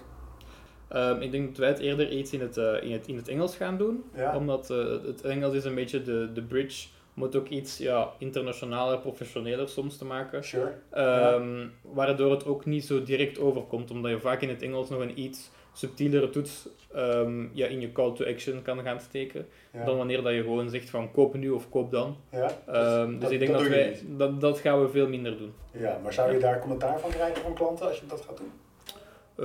Ik 1.20 1.30
denk 1.30 1.46
dat 1.48 1.56
wij 1.56 1.68
het 1.68 1.78
eerder 1.78 2.10
iets 2.10 2.32
in 2.32 2.40
het, 2.40 2.56
eh, 2.56 2.82
in 2.82 2.92
het, 2.92 3.06
in 3.06 3.16
het 3.16 3.28
Engels 3.28 3.56
gaan 3.56 3.76
doen. 3.78 4.04
Ja. 4.14 4.36
Omdat 4.36 4.70
eh, 4.70 4.76
het 5.06 5.20
Engels 5.22 5.54
is 5.54 5.64
een 5.64 5.74
beetje 5.74 6.02
de, 6.02 6.30
de 6.34 6.42
bridge 6.42 6.88
om 7.18 7.24
het 7.24 7.36
ook 7.36 7.48
iets 7.48 7.78
ja, 7.78 8.10
internationaler, 8.18 8.98
professioneler 8.98 9.68
soms 9.68 9.96
te 9.98 10.04
maken. 10.04 10.44
Sure. 10.44 10.72
Ehm, 10.90 11.66
Waardoor 11.82 12.30
het 12.30 12.46
ook 12.46 12.64
niet 12.64 12.84
zo 12.84 13.02
direct 13.02 13.38
overkomt, 13.38 13.90
omdat 13.90 14.10
je 14.10 14.20
vaak 14.20 14.40
in 14.42 14.48
het 14.48 14.62
Engels 14.62 14.88
nog 14.90 15.00
een 15.00 15.20
iets 15.20 15.50
subtielere 15.72 16.30
toets 16.30 16.68
ehm, 16.94 17.46
ja, 17.52 17.66
in 17.66 17.80
je 17.80 17.92
call 17.92 18.12
to 18.14 18.24
action 18.24 18.62
kan 18.62 18.80
gaan 18.82 19.00
steken. 19.00 19.46
Ja. 19.72 19.84
Dan 19.84 19.96
wanneer 19.96 20.22
dat 20.22 20.32
je 20.32 20.42
gewoon 20.42 20.70
zegt 20.70 20.90
van 20.90 21.10
koop 21.12 21.34
nu 21.34 21.50
of 21.50 21.70
koop 21.70 21.90
dan. 21.90 22.16
ja. 22.32 22.50
Ehm, 22.66 23.10
dus 23.10 23.20
dat- 23.20 23.30
ik 23.30 23.38
denk 23.38 23.50
dat 23.52 23.60
dat, 23.60 23.68
wij, 23.68 23.98
dat, 24.16 24.40
dat 24.40 24.58
gaan 24.58 24.82
we 24.82 24.88
veel 24.88 25.08
minder 25.08 25.38
doen. 25.38 25.52
ja, 25.72 25.98
maar 26.02 26.12
zou 26.12 26.32
je 26.32 26.38
daar 26.38 26.60
commentaar 26.60 27.00
van 27.00 27.10
krijgen 27.10 27.42
van 27.42 27.54
klanten 27.54 27.86
als 27.88 27.98
je 28.00 28.06
dat 28.06 28.20
gaat 28.28 28.36
doen? 28.36 28.50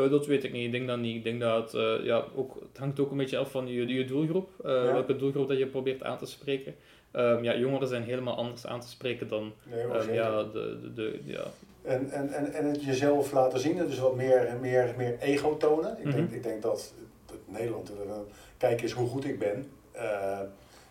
Eh, 0.03 0.09
dat 0.09 0.25
weet 0.25 0.43
ik 0.43 0.51
niet. 0.51 0.65
Ik 0.65 0.71
denk 0.71 0.87
dat 0.87 0.97
niet. 0.99 1.15
Ik 1.15 1.23
denk 1.23 1.39
dat 1.39 1.71
het, 1.71 1.73
eh, 1.99 2.05
ja, 2.05 2.23
ook, 2.35 2.55
het 2.67 2.77
hangt 2.77 2.99
ook 2.99 3.11
een 3.11 3.17
beetje 3.17 3.37
af 3.37 3.51
van 3.51 3.67
je, 3.67 3.87
je 3.87 4.05
doelgroep. 4.05 4.49
eh. 4.63 4.71
Welke 4.83 5.15
doelgroep 5.15 5.47
dat 5.47 5.57
je 5.57 5.65
probeert 5.67 6.03
aan 6.03 6.17
te 6.17 6.25
spreken. 6.25 6.75
Ehm, 7.13 7.43
ja, 7.43 7.55
jongeren 7.55 7.87
zijn 7.87 8.03
helemaal 8.03 8.35
anders 8.35 8.67
aan 8.67 8.79
te 8.81 8.87
spreken 8.87 9.27
dan 9.27 9.53
Nee, 9.63 9.83
ehm, 9.83 10.13
ja, 10.13 10.43
de, 10.43 10.79
de, 10.81 10.93
de, 10.93 11.19
ja. 11.23 11.43
En, 11.81 12.11
en, 12.11 12.33
en, 12.33 12.53
en 12.53 12.65
het 12.65 12.83
jezelf 12.83 13.31
laten 13.31 13.59
zien, 13.59 13.77
dus 13.77 13.99
wat 13.99 14.15
meer, 14.15 14.57
meer, 14.61 14.93
meer 14.97 15.19
ego 15.19 15.57
tonen. 15.57 15.97
Ik, 15.99 16.11
denk, 16.11 16.27
Mhm. 16.27 16.33
ik 16.35 16.43
denk 16.43 16.61
dat, 16.61 16.93
dat 17.25 17.37
Nederland, 17.45 17.89
eh, 17.89 18.11
kijk 18.57 18.81
eens 18.81 18.91
hoe 18.91 19.07
goed 19.09 19.25
ik 19.25 19.39
ben, 19.39 19.71
eh, 19.91 20.39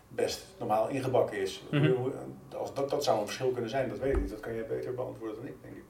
best 0.07 0.45
normaal 0.59 0.89
ingebakken 0.89 1.37
is. 1.41 1.61
Mhm. 1.71 1.91
Hoe- 1.91 2.11
als 2.57 2.73
dat, 2.73 2.89
dat 2.89 3.03
zou 3.03 3.19
een 3.19 3.25
verschil 3.25 3.49
kunnen 3.51 3.69
zijn, 3.69 3.89
dat 3.89 3.99
weet 3.99 4.13
ik 4.15 4.21
niet. 4.21 4.29
Dat 4.29 4.39
kan 4.39 4.53
je 4.53 4.63
beter 4.69 4.93
beantwoorden 4.93 5.35
dan 5.37 5.45
ik, 5.47 5.55
denk 5.61 5.75
ik. 5.75 5.83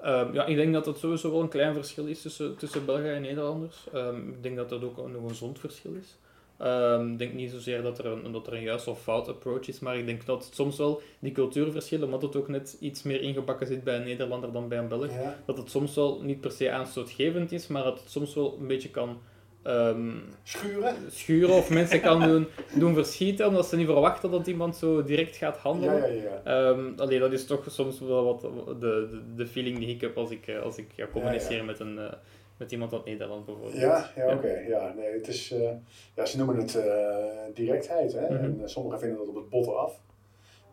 Ehm, 0.00 0.34
ja, 0.34 0.44
ik 0.46 0.56
denk 0.56 0.72
dat 0.72 0.86
het 0.86 0.98
sowieso 0.98 1.30
wel 1.30 1.40
een 1.40 1.48
klein 1.48 1.74
verschil 1.74 2.06
is 2.06 2.22
tussen, 2.22 2.56
tussen 2.56 2.84
Belgen 2.84 3.14
en 3.14 3.22
Nederlanders. 3.22 3.86
Ik 4.34 4.42
denk 4.42 4.56
dat 4.56 4.68
dat 4.68 4.84
ook 4.84 4.96
nog 4.96 5.22
een 5.22 5.28
gezond 5.28 5.58
verschil 5.58 5.94
is. 5.94 6.16
Ehm, 6.58 7.12
Ik 7.12 7.18
denk 7.18 7.32
niet 7.32 7.50
zozeer 7.50 7.82
dat 7.82 7.98
er, 7.98 8.06
een, 8.06 8.32
dat 8.32 8.46
er 8.46 8.52
een 8.54 8.62
juist 8.62 8.88
of 8.88 9.02
fout 9.02 9.28
approach 9.28 9.68
is, 9.68 9.78
maar 9.78 9.98
ik 9.98 10.06
denk 10.06 10.26
dat 10.26 10.50
soms 10.52 10.76
wel 10.78 11.00
die 11.18 11.32
cultuurverschillen, 11.32 12.04
omdat 12.04 12.22
het 12.22 12.36
ook 12.36 12.48
net 12.48 12.76
iets 12.80 13.02
meer 13.02 13.20
ingebakken 13.22 13.66
zit 13.66 13.84
bij 13.84 13.96
een 13.96 14.04
Nederlander 14.04 14.52
dan 14.52 14.68
bij 14.68 14.78
een 14.78 14.88
Belg, 14.88 15.10
Ja. 15.12 15.36
dat 15.46 15.56
het 15.56 15.70
soms 15.70 15.94
wel 15.94 16.20
niet 16.22 16.40
per 16.40 16.50
se 16.52 16.70
aanstootgevend 16.70 17.52
is, 17.52 17.66
maar 17.66 17.84
dat 17.84 18.00
het 18.00 18.10
soms 18.10 18.34
wel 18.34 18.56
een 18.60 18.66
beetje 18.66 18.90
kan 18.90 19.18
ehm, 19.62 20.10
Schuren? 20.42 20.96
schuren 21.10 21.54
of 21.54 21.70
mensen 21.70 22.00
kan 22.00 22.20
doen, 22.22 22.46
doen 22.74 22.94
verschieten, 22.94 23.46
omdat 23.46 23.66
ze 23.66 23.76
niet 23.76 23.86
verwachten 23.86 24.30
dat 24.30 24.46
iemand 24.46 24.76
zo 24.76 25.02
direct 25.04 25.36
gaat 25.36 25.56
handelen. 25.56 26.14
ja, 26.16 26.22
ja. 26.44 26.70
Ehm, 26.70 26.84
allee, 26.96 27.18
dat 27.18 27.32
is 27.32 27.46
toch 27.46 27.64
soms 27.68 28.00
wel 28.00 28.24
wat 28.24 28.40
de, 28.40 28.76
de, 28.78 29.20
de 29.36 29.46
feeling 29.46 29.78
die 29.78 29.88
ik 29.88 30.00
heb 30.00 30.16
als 30.16 30.30
ik, 30.30 30.46
eh, 30.46 30.62
als 30.62 30.76
ik 30.78 30.86
ga 30.96 31.06
communiceren. 31.12 31.64
Met, 31.64 31.80
een, 31.80 31.98
eh, 31.98 32.12
met 32.56 32.72
iemand 32.72 32.92
uit 32.92 33.04
Nederland 33.04 33.44
bijvoorbeeld. 33.44 33.76
Ja, 33.76 34.10
ja 34.16 34.26
Ja. 34.26 34.34
oké. 34.34 34.52
Ja, 34.68 34.92
nee, 34.96 35.12
het 35.12 35.28
is, 35.28 35.50
eh, 35.50 35.70
ja, 36.14 36.24
ze 36.24 36.36
noemen 36.36 36.56
het 36.56 36.74
eh, 36.74 37.24
directheid. 37.54 38.12
Hè? 38.12 38.24
Mhm. 38.24 38.44
En 38.44 38.60
eh, 38.60 38.66
sommigen 38.66 38.98
vinden 38.98 39.18
dat 39.18 39.28
op 39.28 39.34
het 39.34 39.48
botten 39.48 39.78
af. 39.78 40.00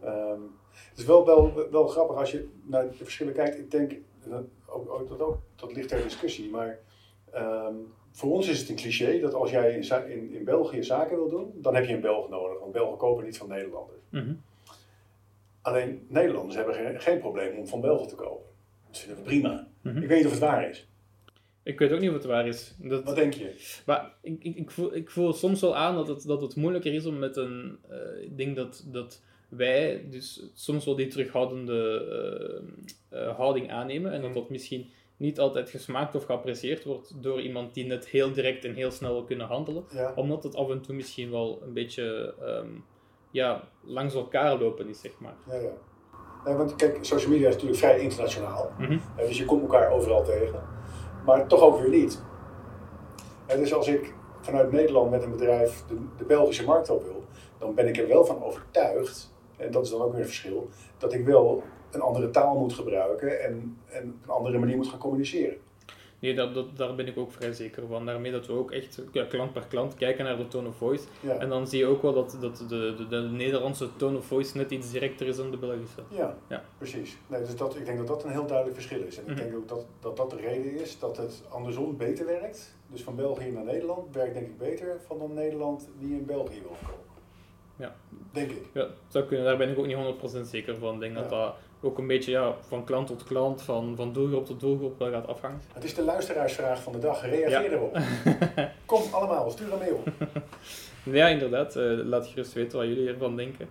Ehm, 0.04 0.42
het 0.90 0.98
is 0.98 1.06
wel, 1.06 1.26
wel, 1.26 1.70
wel 1.72 1.88
grappig 1.88 2.16
als 2.18 2.32
je 2.32 2.50
naar 2.64 2.88
de 2.88 2.94
verschillen 2.94 3.34
kijkt. 3.34 3.58
Ik 3.58 3.72
denk, 3.72 3.92
en 3.92 4.30
dat, 4.30 4.44
ook, 4.66 4.90
ook, 4.90 5.10
dat, 5.10 5.20
ook, 5.20 5.38
dat 5.56 5.74
ligt 5.74 5.88
ter 5.88 6.04
discussie, 6.04 6.50
maar 6.50 6.80
ehm, 7.32 7.76
voor 8.12 8.32
ons 8.32 8.48
is 8.48 8.60
het 8.60 8.70
een 8.70 8.76
cliché 8.76 9.20
dat 9.20 9.34
als 9.34 9.52
jij 9.52 9.74
in, 9.74 10.12
in, 10.12 10.34
in 10.34 10.44
België 10.44 10.84
zaken 10.84 11.16
wil 11.16 11.30
doen, 11.30 11.52
dan 11.56 11.76
heb 11.76 11.86
je 11.86 11.94
een 11.94 12.02
Belg 12.02 12.30
nodig. 12.30 12.60
Want 12.60 12.72
Belgen 12.72 12.98
kopen 12.98 13.24
niet 13.24 13.38
van 13.38 13.48
Nederlanders. 13.48 14.00
Mhm. 14.10 14.34
Alleen 15.62 16.06
Nederlanders 16.10 16.56
hebben 16.56 16.76
geen, 16.76 17.00
geen 17.02 17.20
probleem 17.20 17.58
om 17.58 17.68
van 17.68 17.82
Belgen 17.82 18.08
te 18.08 18.16
kopen. 18.16 18.46
Dat 18.88 18.98
vinden 18.98 19.18
we 19.18 19.24
prima. 19.24 19.68
Mhm. 19.82 19.98
Ik 19.98 20.08
weet 20.08 20.18
niet 20.18 20.26
of 20.26 20.32
het 20.32 20.42
waar 20.42 20.70
is. 20.70 20.88
Ik 21.64 21.80
weet 21.80 21.92
ook 21.92 22.00
niet 22.00 22.10
of 22.10 22.16
het 22.16 22.26
waar 22.26 22.48
is. 22.48 22.76
Dat, 22.78 23.04
Wat 23.04 23.16
denk 23.16 23.34
je? 23.34 23.82
Maar 23.86 24.14
ik, 24.22 24.44
ik, 24.44 24.56
ik, 24.56 24.72
voel, 24.72 24.96
ik 24.96 25.10
voel 25.12 25.34
soms 25.34 25.62
wel 25.62 25.76
aan 25.76 25.96
dat 25.96 26.08
het, 26.08 26.28
dat 26.28 26.42
het 26.42 26.56
moeilijker 26.56 26.94
is 26.94 27.06
om 27.06 27.20
met 27.20 27.38
een. 27.38 27.78
eh, 27.90 28.24
ik 28.24 28.38
denk 28.38 28.56
dat, 28.56 28.86
dat 28.92 29.22
wij 29.50 30.06
dus 30.10 30.50
soms 30.54 30.86
wel 30.86 30.96
die 30.96 31.08
terughoudende 31.08 32.06
eh, 33.10 33.22
eh, 33.28 33.36
houding 33.38 33.72
aannemen. 33.72 34.12
En 34.12 34.22
dat 34.22 34.30
Mhm. 34.30 34.40
dat 34.40 34.50
misschien 34.50 34.90
niet 35.18 35.40
altijd 35.40 35.70
gesmaakt 35.70 36.16
of 36.16 36.24
geapprecieerd 36.26 36.84
wordt 36.84 37.24
door 37.24 37.42
iemand 37.42 37.74
die 37.74 37.86
net 37.86 38.08
heel 38.08 38.32
direct 38.34 38.66
en 38.66 38.74
heel 38.74 38.92
snel 38.92 39.14
wil 39.14 39.24
kunnen 39.24 39.48
handelen. 39.48 39.84
Ja. 39.94 40.14
Omdat 40.16 40.44
het 40.44 40.56
af 40.56 40.70
en 40.70 40.82
toe 40.82 40.96
misschien 40.96 41.32
wel 41.32 41.62
een 41.66 41.74
beetje 41.74 42.36
ehm, 42.42 42.68
ja, 43.32 43.68
langs 43.84 44.14
elkaar 44.14 44.60
lopen 44.60 44.88
is, 44.90 45.00
zeg 45.00 45.12
maar. 45.20 45.36
Ja, 45.48 45.56
ja. 45.56 46.56
Want 46.56 46.76
kijk, 46.76 46.98
social 47.06 47.32
media 47.32 47.48
is 47.48 47.54
natuurlijk 47.54 47.80
vrij 47.80 48.00
internationaal. 48.00 48.72
Mhm. 48.80 48.98
Dus 49.18 49.38
je 49.38 49.46
komt 49.46 49.62
elkaar 49.62 49.92
overal 49.92 50.24
tegen. 50.24 50.73
Maar 51.26 51.48
toch 51.48 51.62
ook 51.62 51.80
weer 51.80 51.90
niet. 51.90 52.22
Dus 53.48 53.74
als 53.74 53.88
ik 53.88 54.14
vanuit 54.42 54.72
Nederland 54.72 55.12
met 55.12 55.24
een 55.24 55.32
bedrijf 55.32 55.84
de, 55.88 55.96
de 56.18 56.24
Belgische 56.24 56.66
markt 56.66 56.90
op 56.90 57.04
wil, 57.04 57.24
dan 57.58 57.74
ben 57.74 57.88
ik 57.88 57.98
er 57.98 58.08
wel 58.08 58.26
van 58.26 58.44
overtuigd, 58.44 59.34
en 59.58 59.72
dat 59.72 59.84
is 59.84 59.90
dan 59.90 60.02
ook 60.02 60.12
weer 60.12 60.20
een 60.20 60.26
verschil, 60.26 60.70
dat 60.98 61.14
ik 61.14 61.26
wel 61.26 61.64
een 61.92 62.02
andere 62.02 62.30
taal 62.30 62.58
moet 62.58 62.74
gebruiken 62.74 63.44
en, 63.44 63.78
en 63.86 64.20
een 64.24 64.30
andere 64.30 64.58
manier 64.58 64.76
moet 64.76 64.88
gaan 64.88 65.00
communiceren. 65.00 65.58
Nee, 66.24 66.36
dat, 66.36 66.54
dat, 66.54 66.78
daar 66.78 66.96
ben 66.96 67.08
ik 67.08 67.18
ook 67.18 67.32
vrij 67.32 67.54
zeker 67.54 67.88
van. 67.88 68.06
Daarmee 68.06 68.32
dat 68.32 68.46
we 68.48 68.54
ook 68.54 68.72
echt 68.72 69.02
ja, 69.12 69.24
klant 69.26 69.54
per 69.54 69.66
klant 69.68 69.96
kijken 69.96 70.26
naar 70.26 70.38
de 70.38 70.48
tone 70.48 70.68
of 70.68 70.76
voice. 70.76 71.04
Ja, 71.20 71.38
En 71.38 71.50
dan 71.50 71.68
zie 71.68 71.80
je 71.80 71.86
ook 71.86 72.02
wel 72.02 72.14
dat, 72.14 72.38
dat 72.42 72.58
de, 72.58 72.94
de, 72.98 73.08
de 73.08 73.18
Nederlandse 73.18 73.90
tone 73.96 74.18
of 74.18 74.26
voice 74.26 74.58
net 74.58 74.72
iets 74.72 74.92
directer 74.92 75.28
is 75.28 75.36
dan 75.36 75.52
de 75.52 75.58
Belgische. 75.58 76.02
ja, 76.10 76.38
Ja. 76.48 76.64
precies. 76.78 77.18
Nee, 77.28 77.40
dus 77.42 77.56
dat, 77.56 77.76
ik 77.76 77.86
denk 77.86 77.98
dat 77.98 78.08
dat 78.08 78.24
een 78.24 78.32
heel 78.32 78.46
duidelijk 78.46 78.76
verschil 78.78 79.02
is. 79.08 79.18
En 79.18 79.24
ik 79.24 79.30
Mhm. 79.30 79.38
denk 79.40 79.56
ook 79.56 79.68
dat, 79.68 79.86
dat 80.00 80.18
dat 80.18 80.30
de 80.30 80.36
reden 80.36 80.80
is 80.82 81.00
dat 81.00 81.18
het 81.18 81.44
andersom 81.50 81.98
beter 81.98 82.26
werkt. 82.26 82.76
Dus 82.88 83.02
van 83.04 83.16
België 83.16 83.52
naar 83.52 83.64
Nederland 83.64 84.16
werkt 84.16 84.34
denk 84.34 84.48
ik 84.48 84.58
beter 84.58 84.98
van 85.08 85.20
dan 85.20 85.34
Nederland 85.34 85.90
die 86.00 86.16
in 86.16 86.26
België 86.26 86.62
wil 86.62 86.76
verkopen. 86.76 87.02
Ja. 87.76 87.96
Denk 88.32 88.52
ik. 88.52 88.66
Ja, 88.74 88.88
zou 89.08 89.26
kunnen. 89.26 89.46
Daar 89.46 89.58
ben 89.58 89.70
ik 89.70 89.78
ook 89.78 89.86
niet 89.86 89.96
100% 89.96 90.48
zeker 90.48 90.78
van. 90.78 90.94
Ik 90.94 91.00
denk 91.00 91.16
dat 91.16 91.30
dat 91.30 91.56
ook 91.84 91.98
een 91.98 92.08
beetje 92.08 92.32
ja, 92.32 92.54
van 92.68 92.84
klant 92.84 93.08
tot 93.08 93.24
klant, 93.24 93.62
van, 93.62 93.94
van 93.96 94.14
doelgroep 94.14 94.46
tot 94.46 94.60
doelgroep 94.60 95.00
wel 95.00 95.12
gaat 95.12 95.28
afhangen. 95.28 95.62
Het 95.74 95.84
is 95.84 95.94
de 95.96 96.04
luisteraarsvraag 96.04 96.84
van 96.84 96.94
de 96.94 97.00
dag. 97.00 97.22
Reageer 97.22 97.50
Ja. 97.50 97.62
erop. 97.62 97.98
Kom 98.86 99.02
allemaal, 99.12 99.50
stuur 99.52 99.74
een 99.74 99.80
mail. 99.80 100.04
Ja, 101.06 101.28
inderdaad. 101.28 101.76
eh, 101.76 101.84
laat 102.04 102.28
gerust 102.28 102.54
weten 102.54 102.78
wat 102.78 102.88
jullie 102.88 103.10
ervan 103.10 103.36
denken. 103.36 103.70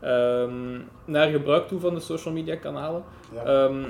Ehm, 0.00 0.80
naar 1.04 1.28
gebruik 1.30 1.68
toe 1.68 1.80
van 1.80 1.94
de 1.94 2.00
social 2.00 2.34
media 2.34 2.56
kanalen. 2.56 3.04
Ja. 3.34 3.44
Ehm, 3.44 3.84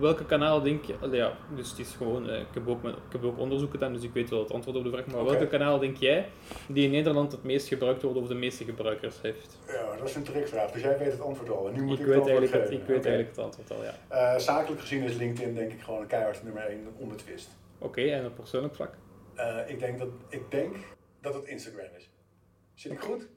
welke 0.00 0.24
kanalen 0.24 0.64
denk 0.64 0.84
je... 0.84 0.94
ja, 1.10 1.36
dus 1.56 1.70
het 1.70 1.78
is 1.78 1.94
gewoon... 1.94 2.28
eh, 2.28 2.40
ik, 2.40 2.46
heb 2.54 2.68
ook, 2.68 2.84
ik 2.84 3.12
heb 3.12 3.24
ook 3.24 3.38
onderzoek 3.38 3.70
gedaan, 3.70 3.92
dus 3.92 4.02
ik 4.02 4.12
weet 4.12 4.30
wel 4.30 4.38
het 4.38 4.52
antwoord 4.52 4.76
op 4.76 4.84
de 4.84 4.90
vraag. 4.90 5.06
Maar 5.06 5.20
Oké. 5.20 5.30
welke 5.30 5.46
kanalen 5.46 5.80
denk 5.80 5.96
jij 5.96 6.28
die 6.68 6.84
in 6.84 6.90
Nederland 6.90 7.32
het 7.32 7.42
meest 7.42 7.68
gebruikt 7.68 8.02
worden 8.02 8.22
of 8.22 8.28
de 8.28 8.34
meeste 8.34 8.64
gebruikers 8.64 9.20
heeft? 9.20 9.58
ja, 9.66 9.96
dat 9.96 10.08
is 10.08 10.14
een 10.14 10.22
trickvraag. 10.22 10.70
Dus 10.70 10.82
jij 10.82 10.98
weet 10.98 11.12
het 11.12 11.20
antwoord 11.20 11.50
al. 11.50 11.68
En 11.68 11.74
nu 11.74 11.82
moet 11.82 11.98
Ik 11.98 12.00
ik, 12.00 12.06
weet, 12.06 12.26
eigenlijk 12.26 12.52
het, 12.52 12.70
ik 12.70 12.84
weet 12.86 13.06
eigenlijk 13.06 13.28
het 13.28 13.44
antwoord 13.44 13.70
al, 13.70 13.82
ja. 13.82 13.94
Eh, 14.08 14.38
zakelijk 14.38 14.80
gezien 14.80 15.02
is 15.02 15.16
LinkedIn 15.16 15.54
denk 15.54 15.72
ik 15.72 15.80
gewoon 15.80 16.00
een 16.00 16.06
keihard 16.06 16.44
nummer 16.44 16.62
1 16.62 16.86
onbetwist. 16.98 17.56
Oké, 17.78 18.00
en 18.00 18.26
op 18.26 18.34
persoonlijk 18.34 18.74
vlak? 18.74 18.94
Eh, 19.34 19.58
ik, 19.66 19.80
denk 19.80 19.98
dat, 19.98 20.08
ik 20.28 20.50
denk 20.50 20.76
dat 21.20 21.34
het 21.34 21.44
Instagram 21.44 21.88
is. 21.96 22.10
Zit 22.74 22.92
ik 22.92 23.00
goed? 23.00 23.28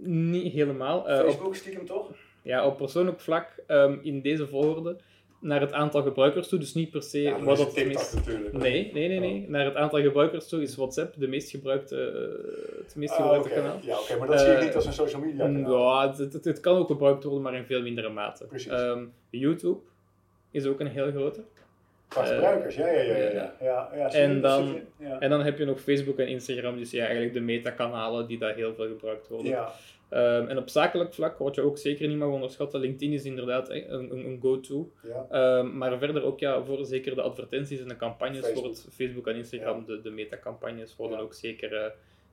Niet 0.00 0.52
helemaal. 0.52 0.98
Op, 0.98 1.06
Facebook 1.06 1.54
stiekem 1.54 1.86
toch? 1.86 2.10
ja, 2.42 2.66
op 2.66 2.76
persoonlijk 2.76 3.20
vlak 3.20 3.62
ehm, 3.66 3.98
in 4.02 4.22
deze 4.22 4.48
volgorde 4.48 4.96
naar 5.40 5.60
het 5.60 5.72
aantal 5.72 6.02
gebruikers 6.02 6.48
toe, 6.48 6.58
dus 6.58 6.74
niet 6.74 6.90
per 6.90 7.02
se 7.02 7.20
Ja, 7.20 7.42
wat 7.42 7.74
meest... 7.74 8.14
Natuurlijk. 8.14 8.52
Nee, 8.52 8.90
nee, 8.92 9.08
nee, 9.08 9.18
nee. 9.20 9.44
Naar 9.48 9.64
het 9.64 9.74
aantal 9.74 10.00
gebruikers 10.00 10.48
toe 10.48 10.62
is 10.62 10.76
WhatsApp 10.76 11.14
de 11.18 11.28
meest 11.28 11.50
gebruikte, 11.50 11.96
eh, 11.96 12.84
het 12.84 12.96
meest 12.96 13.12
Ah, 13.12 13.16
gebruikte 13.20 13.48
kanaal. 13.48 13.78
Ja, 13.82 13.98
oké, 13.98 14.16
maar 14.18 14.26
dat 14.28 14.40
zie 14.40 14.48
je 14.48 14.54
Eh, 14.54 14.64
niet 14.64 14.74
als 14.74 14.86
een 14.86 14.92
social 14.92 15.20
media 15.22 15.44
kanaal. 15.44 16.02
Ja, 16.02 16.08
het, 16.16 16.32
het, 16.32 16.44
het 16.44 16.60
kan 16.60 16.76
ook 16.76 16.86
gebruikt 16.86 17.24
worden, 17.24 17.42
maar 17.42 17.54
in 17.54 17.64
veel 17.64 17.82
mindere 17.82 18.08
mate. 18.08 18.44
Precies. 18.44 18.70
Ehm, 18.70 19.04
YouTube 19.30 19.78
is 20.50 20.66
ook 20.66 20.80
een 20.80 20.86
heel 20.86 21.10
grote. 21.10 21.40
Qua 22.08 22.22
eh, 22.22 22.28
gebruikers, 22.28 22.74
ja, 22.74 22.88
ja, 22.88 23.02
ja. 23.60 23.90
ja, 23.94 24.10
En 24.12 24.40
dan-. 24.40 24.80
En 25.20 25.30
dan 25.30 25.42
heb 25.42 25.58
je 25.58 25.64
nog 25.64 25.80
Facebook 25.80 26.18
en 26.18 26.28
Instagram, 26.28 26.76
dus 26.78 26.90
ja, 26.90 27.02
eigenlijk 27.04 27.32
de 27.34 27.40
metakanalen 27.40 28.26
die 28.26 28.38
daar 28.38 28.54
heel 28.54 28.74
veel 28.74 28.86
gebruikt 28.86 29.28
worden. 29.28 29.50
ja, 29.50 29.72
Ehm, 30.08 30.46
en 30.48 30.58
op 30.58 30.68
zakelijk 30.68 31.14
vlak, 31.14 31.38
wat 31.38 31.54
je 31.54 31.60
ook 31.60 31.78
zeker 31.78 32.08
niet 32.08 32.16
mag 32.18 32.28
onderschatten, 32.28 32.80
LinkedIn 32.80 33.12
is 33.12 33.24
inderdaad 33.24 33.68
eh, 33.68 33.88
een, 33.88 34.10
een, 34.26 34.38
go-to. 34.42 34.90
ja. 35.02 35.26
Ehm, 35.30 35.76
maar 35.78 35.98
verder 35.98 36.22
ook 36.22 36.38
ja, 36.40 36.64
voor 36.64 36.84
zeker 36.84 37.14
de 37.14 37.22
advertenties 37.22 37.80
en 37.80 37.88
de 37.88 37.96
campagnes 37.96 38.40
Facebook. 38.40 38.64
wordt 38.64 38.86
Facebook 38.90 39.26
en 39.26 39.36
Instagram, 39.36 39.78
Ja. 39.80 39.84
de, 39.86 40.00
de 40.00 40.10
metacampagnes, 40.10 40.96
worden 40.96 41.16
Ja. 41.18 41.22
ook 41.22 41.34
zeker 41.34 41.74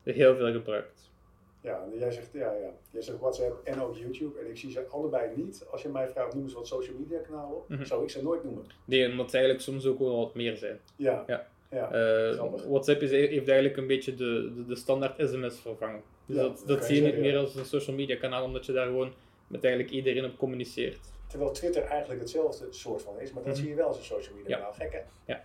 eh, 0.04 0.14
heel 0.16 0.36
veel 0.36 0.52
gebruikt. 0.52 1.14
Ja, 1.62 1.84
jij 2.00 2.12
zegt, 2.12 2.30
ja, 2.34 2.52
ja. 2.52 2.70
Jij 2.92 3.02
zegt 3.02 3.20
WhatsApp 3.20 3.62
en 3.68 3.82
ook 3.82 3.96
YouTube. 3.98 4.40
En 4.40 4.50
ik 4.50 4.58
zie 4.58 4.72
ze 4.72 4.86
allebei 4.90 5.30
niet. 5.36 5.66
Als 5.72 5.82
je 5.82 5.90
mij 5.90 6.08
vraagt, 6.08 6.34
noem 6.34 6.44
eens 6.44 6.54
wat 6.54 6.68
social 6.68 6.96
media 7.00 7.20
kanalen 7.20 7.56
op, 7.56 7.70
Mhm. 7.70 7.86
zou 7.86 8.04
ik 8.04 8.10
ze 8.10 8.24
nooit 8.24 8.44
noemen. 8.44 8.64
Nee, 8.86 9.10
omdat 9.12 9.30
ze 9.30 9.36
eigenlijk 9.38 9.66
soms 9.66 9.86
ook 9.86 10.00
wel 10.00 10.18
wat 10.18 10.36
meer 10.36 10.58
zijn. 10.58 10.80
Ja, 10.96 11.24
Ja. 11.28 11.48
Ja. 11.76 11.92
Eh. 11.92 12.44
WhatsApp 12.68 13.02
is, 13.02 13.12
heeft 13.12 13.48
eigenlijk 13.48 13.78
een 13.78 13.88
beetje 13.88 14.16
de, 14.16 14.52
de, 14.56 14.66
de 14.66 14.76
standaard 14.76 15.30
sms 15.30 15.60
vervangen. 15.60 16.02
Dus 16.26 16.36
Ja, 16.36 16.42
dat, 16.42 16.58
dat 16.58 16.68
dat 16.68 16.78
kan 16.78 16.88
zie 16.88 16.96
je 16.96 17.02
niet 17.02 17.18
meer 17.18 17.32
ja. 17.34 17.40
als 17.40 17.56
een 17.56 17.66
social 17.66 17.96
media 17.96 18.16
kanaal, 18.16 18.44
omdat 18.44 18.66
je 18.66 18.72
daar 18.72 18.86
gewoon 18.86 19.14
met 19.48 19.64
eigenlijk 19.64 19.94
iedereen 19.94 20.26
op 20.26 20.38
communiceert. 20.38 21.00
Terwijl 21.28 21.52
Twitter 21.52 21.84
eigenlijk 21.84 22.20
hetzelfde 22.22 22.68
soort 22.70 23.02
van 23.02 23.20
is, 23.20 23.32
maar 23.34 23.44
dat 23.44 23.54
Mhm. 23.54 23.62
zie 23.62 23.70
je 23.72 23.76
wel 23.76 23.88
als 23.88 23.98
een 23.98 24.04
social 24.04 24.36
media 24.36 24.50
Ja. 24.50 24.56
kanaal. 24.56 24.74
Gek 24.74 25.06
hè? 25.26 25.40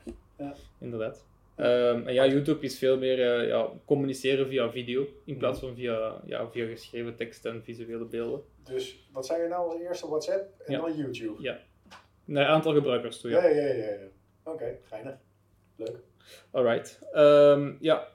Inderdaad. 0.80 1.25
Ehm, 1.56 2.06
en 2.06 2.14
ja, 2.14 2.26
YouTube 2.26 2.64
is 2.64 2.78
veel 2.78 2.99
meer 2.99 3.20
eh, 3.40 3.49
ja, 3.49 3.70
communiceren 3.84 4.49
via 4.49 4.70
video, 4.70 5.06
in 5.25 5.37
plaats 5.37 5.60
van 5.60 5.75
via, 5.75 6.20
ja, 6.25 6.50
via 6.50 6.66
geschreven 6.66 7.16
tekst 7.16 7.44
en 7.44 7.62
visuele 7.64 8.04
beelden. 8.04 8.42
Dus 8.64 9.08
wat 9.12 9.26
zei 9.26 9.42
je 9.42 9.49
nou 9.49 9.70
als 9.70 9.80
eerste? 9.80 10.06
WhatsApp 10.08 10.60
en 10.64 10.72
Ja. 10.72 10.80
dan 10.80 10.96
YouTube? 10.96 11.42
Ja. 11.42 11.58
Naar 12.25 12.46
aantal 12.46 12.72
gebruikers 12.75 13.20
toe, 13.20 13.30
ja. 13.30 13.42
Ja, 13.44 13.49
ja, 13.49 13.66
ja, 13.66 13.75
ja. 13.75 13.84
ja. 13.90 14.06
Oké, 14.44 14.78
geinig. 14.82 15.14
Leuk. 15.76 15.96
Alright. 16.50 17.00
Ehm, 17.12 17.72
ja, 17.80 18.08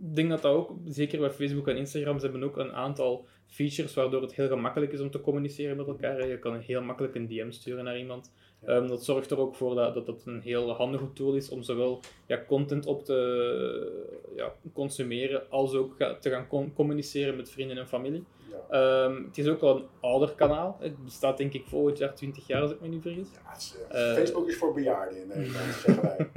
ik 0.00 0.16
denk 0.16 0.30
dat 0.30 0.42
dat 0.42 0.54
ook, 0.54 0.72
zeker 0.84 1.18
bij 1.18 1.30
Facebook 1.30 1.68
en 1.68 1.76
Instagram, 1.76 2.18
ze 2.18 2.24
hebben 2.24 2.44
ook 2.44 2.56
een 2.56 2.72
aantal 2.72 3.26
features 3.46 3.94
waardoor 3.94 4.22
het 4.22 4.34
heel 4.34 4.48
gemakkelijk 4.48 4.92
is 4.92 5.00
om 5.00 5.10
te 5.10 5.20
communiceren 5.20 5.76
met 5.76 5.86
elkaar. 5.86 6.26
Je 6.26 6.38
kan 6.38 6.58
heel 6.58 6.82
makkelijk 6.82 7.14
een 7.14 7.26
DM 7.26 7.50
sturen 7.50 7.84
naar 7.84 7.98
iemand. 7.98 8.32
Ehm, 8.66 8.86
dat 8.86 9.04
zorgt 9.04 9.30
er 9.30 9.38
ook 9.38 9.54
voor 9.54 9.74
dat, 9.74 9.94
dat 9.94 10.06
het 10.06 10.22
een 10.26 10.40
heel 10.40 10.70
handige 10.72 11.12
tool 11.12 11.34
is 11.34 11.48
om 11.48 11.62
zowel 11.62 12.00
ja, 12.26 12.44
content 12.46 12.86
op 12.86 13.04
te 13.04 14.02
ja, 14.36 14.52
consumeren 14.72 15.42
als 15.50 15.74
ook 15.74 15.94
ga- 15.98 16.14
te 16.20 16.30
gaan 16.30 16.46
com- 16.48 16.72
communiceren 16.72 17.36
met 17.36 17.50
vrienden 17.50 17.78
en 17.78 17.88
familie. 17.88 18.24
Ja. 18.50 19.04
Ehm, 19.04 19.24
het 19.24 19.38
is 19.38 19.48
ook 19.48 19.60
wel 19.60 19.76
een 19.76 19.84
ouder 20.00 20.32
kanaal. 20.34 20.76
Het 20.80 21.04
bestaat 21.04 21.38
denk 21.38 21.52
ik 21.52 21.64
volgend 21.66 21.98
jaar 21.98 22.14
20 22.14 22.46
jaar, 22.46 22.62
als 22.62 22.70
ik 22.70 22.80
me 22.80 22.88
niet 22.88 23.02
vergis. 23.02 23.26
Ja, 23.44 23.56
is, 23.56 23.76
eh, 23.90 24.10
Eh, 24.10 24.16
Facebook 24.16 24.48
is 24.48 24.56
voor 24.56 24.72
bejaarden 24.74 25.20
in 25.20 25.26
Nederland, 25.28 25.74
zeggen 25.84 26.02
wij. 26.02 26.28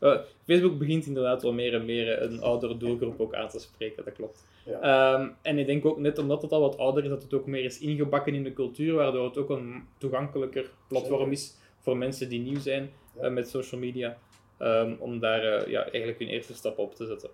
Eh, 0.00 0.20
Facebook 0.46 0.78
begint 0.78 1.06
inderdaad 1.06 1.42
wel 1.42 1.52
meer 1.52 1.74
en 1.74 1.84
meer 1.84 2.22
een 2.22 2.40
oudere 2.42 2.76
doelgroep 2.76 3.20
ook 3.20 3.34
aan 3.34 3.48
te 3.48 3.58
spreken, 3.58 4.04
dat 4.04 4.14
klopt. 4.14 4.44
Ja. 4.64 4.80
Ehm, 5.14 5.28
en 5.42 5.58
ik 5.58 5.66
denk 5.66 5.84
ook 5.84 5.98
net 5.98 6.18
omdat 6.18 6.42
het 6.42 6.52
al 6.52 6.60
wat 6.60 6.78
ouder 6.78 7.02
is, 7.04 7.08
dat 7.08 7.22
het 7.22 7.34
ook 7.34 7.46
meer 7.46 7.64
is 7.64 7.78
ingebakken 7.78 8.34
in 8.34 8.42
de 8.44 8.52
cultuur, 8.52 8.94
waardoor 8.94 9.24
het 9.24 9.38
ook 9.38 9.50
een 9.50 9.82
toegankelijker 9.98 10.70
platform 10.88 11.30
is 11.32 11.54
voor 11.82 11.96
mensen 11.96 12.28
die 12.28 12.40
nieuw 12.40 12.58
zijn 12.60 12.90
Ja. 13.16 13.22
eh, 13.22 13.30
met 13.32 13.48
social 13.48 13.80
media, 13.80 14.18
ehm, 14.58 14.94
om 14.98 15.18
daar 15.18 15.42
eh, 15.44 15.66
ja, 15.70 15.82
eigenlijk 15.90 16.18
hun 16.18 16.28
eerste 16.28 16.54
stap 16.54 16.78
op 16.78 16.94
te 16.94 17.06
zetten. 17.06 17.30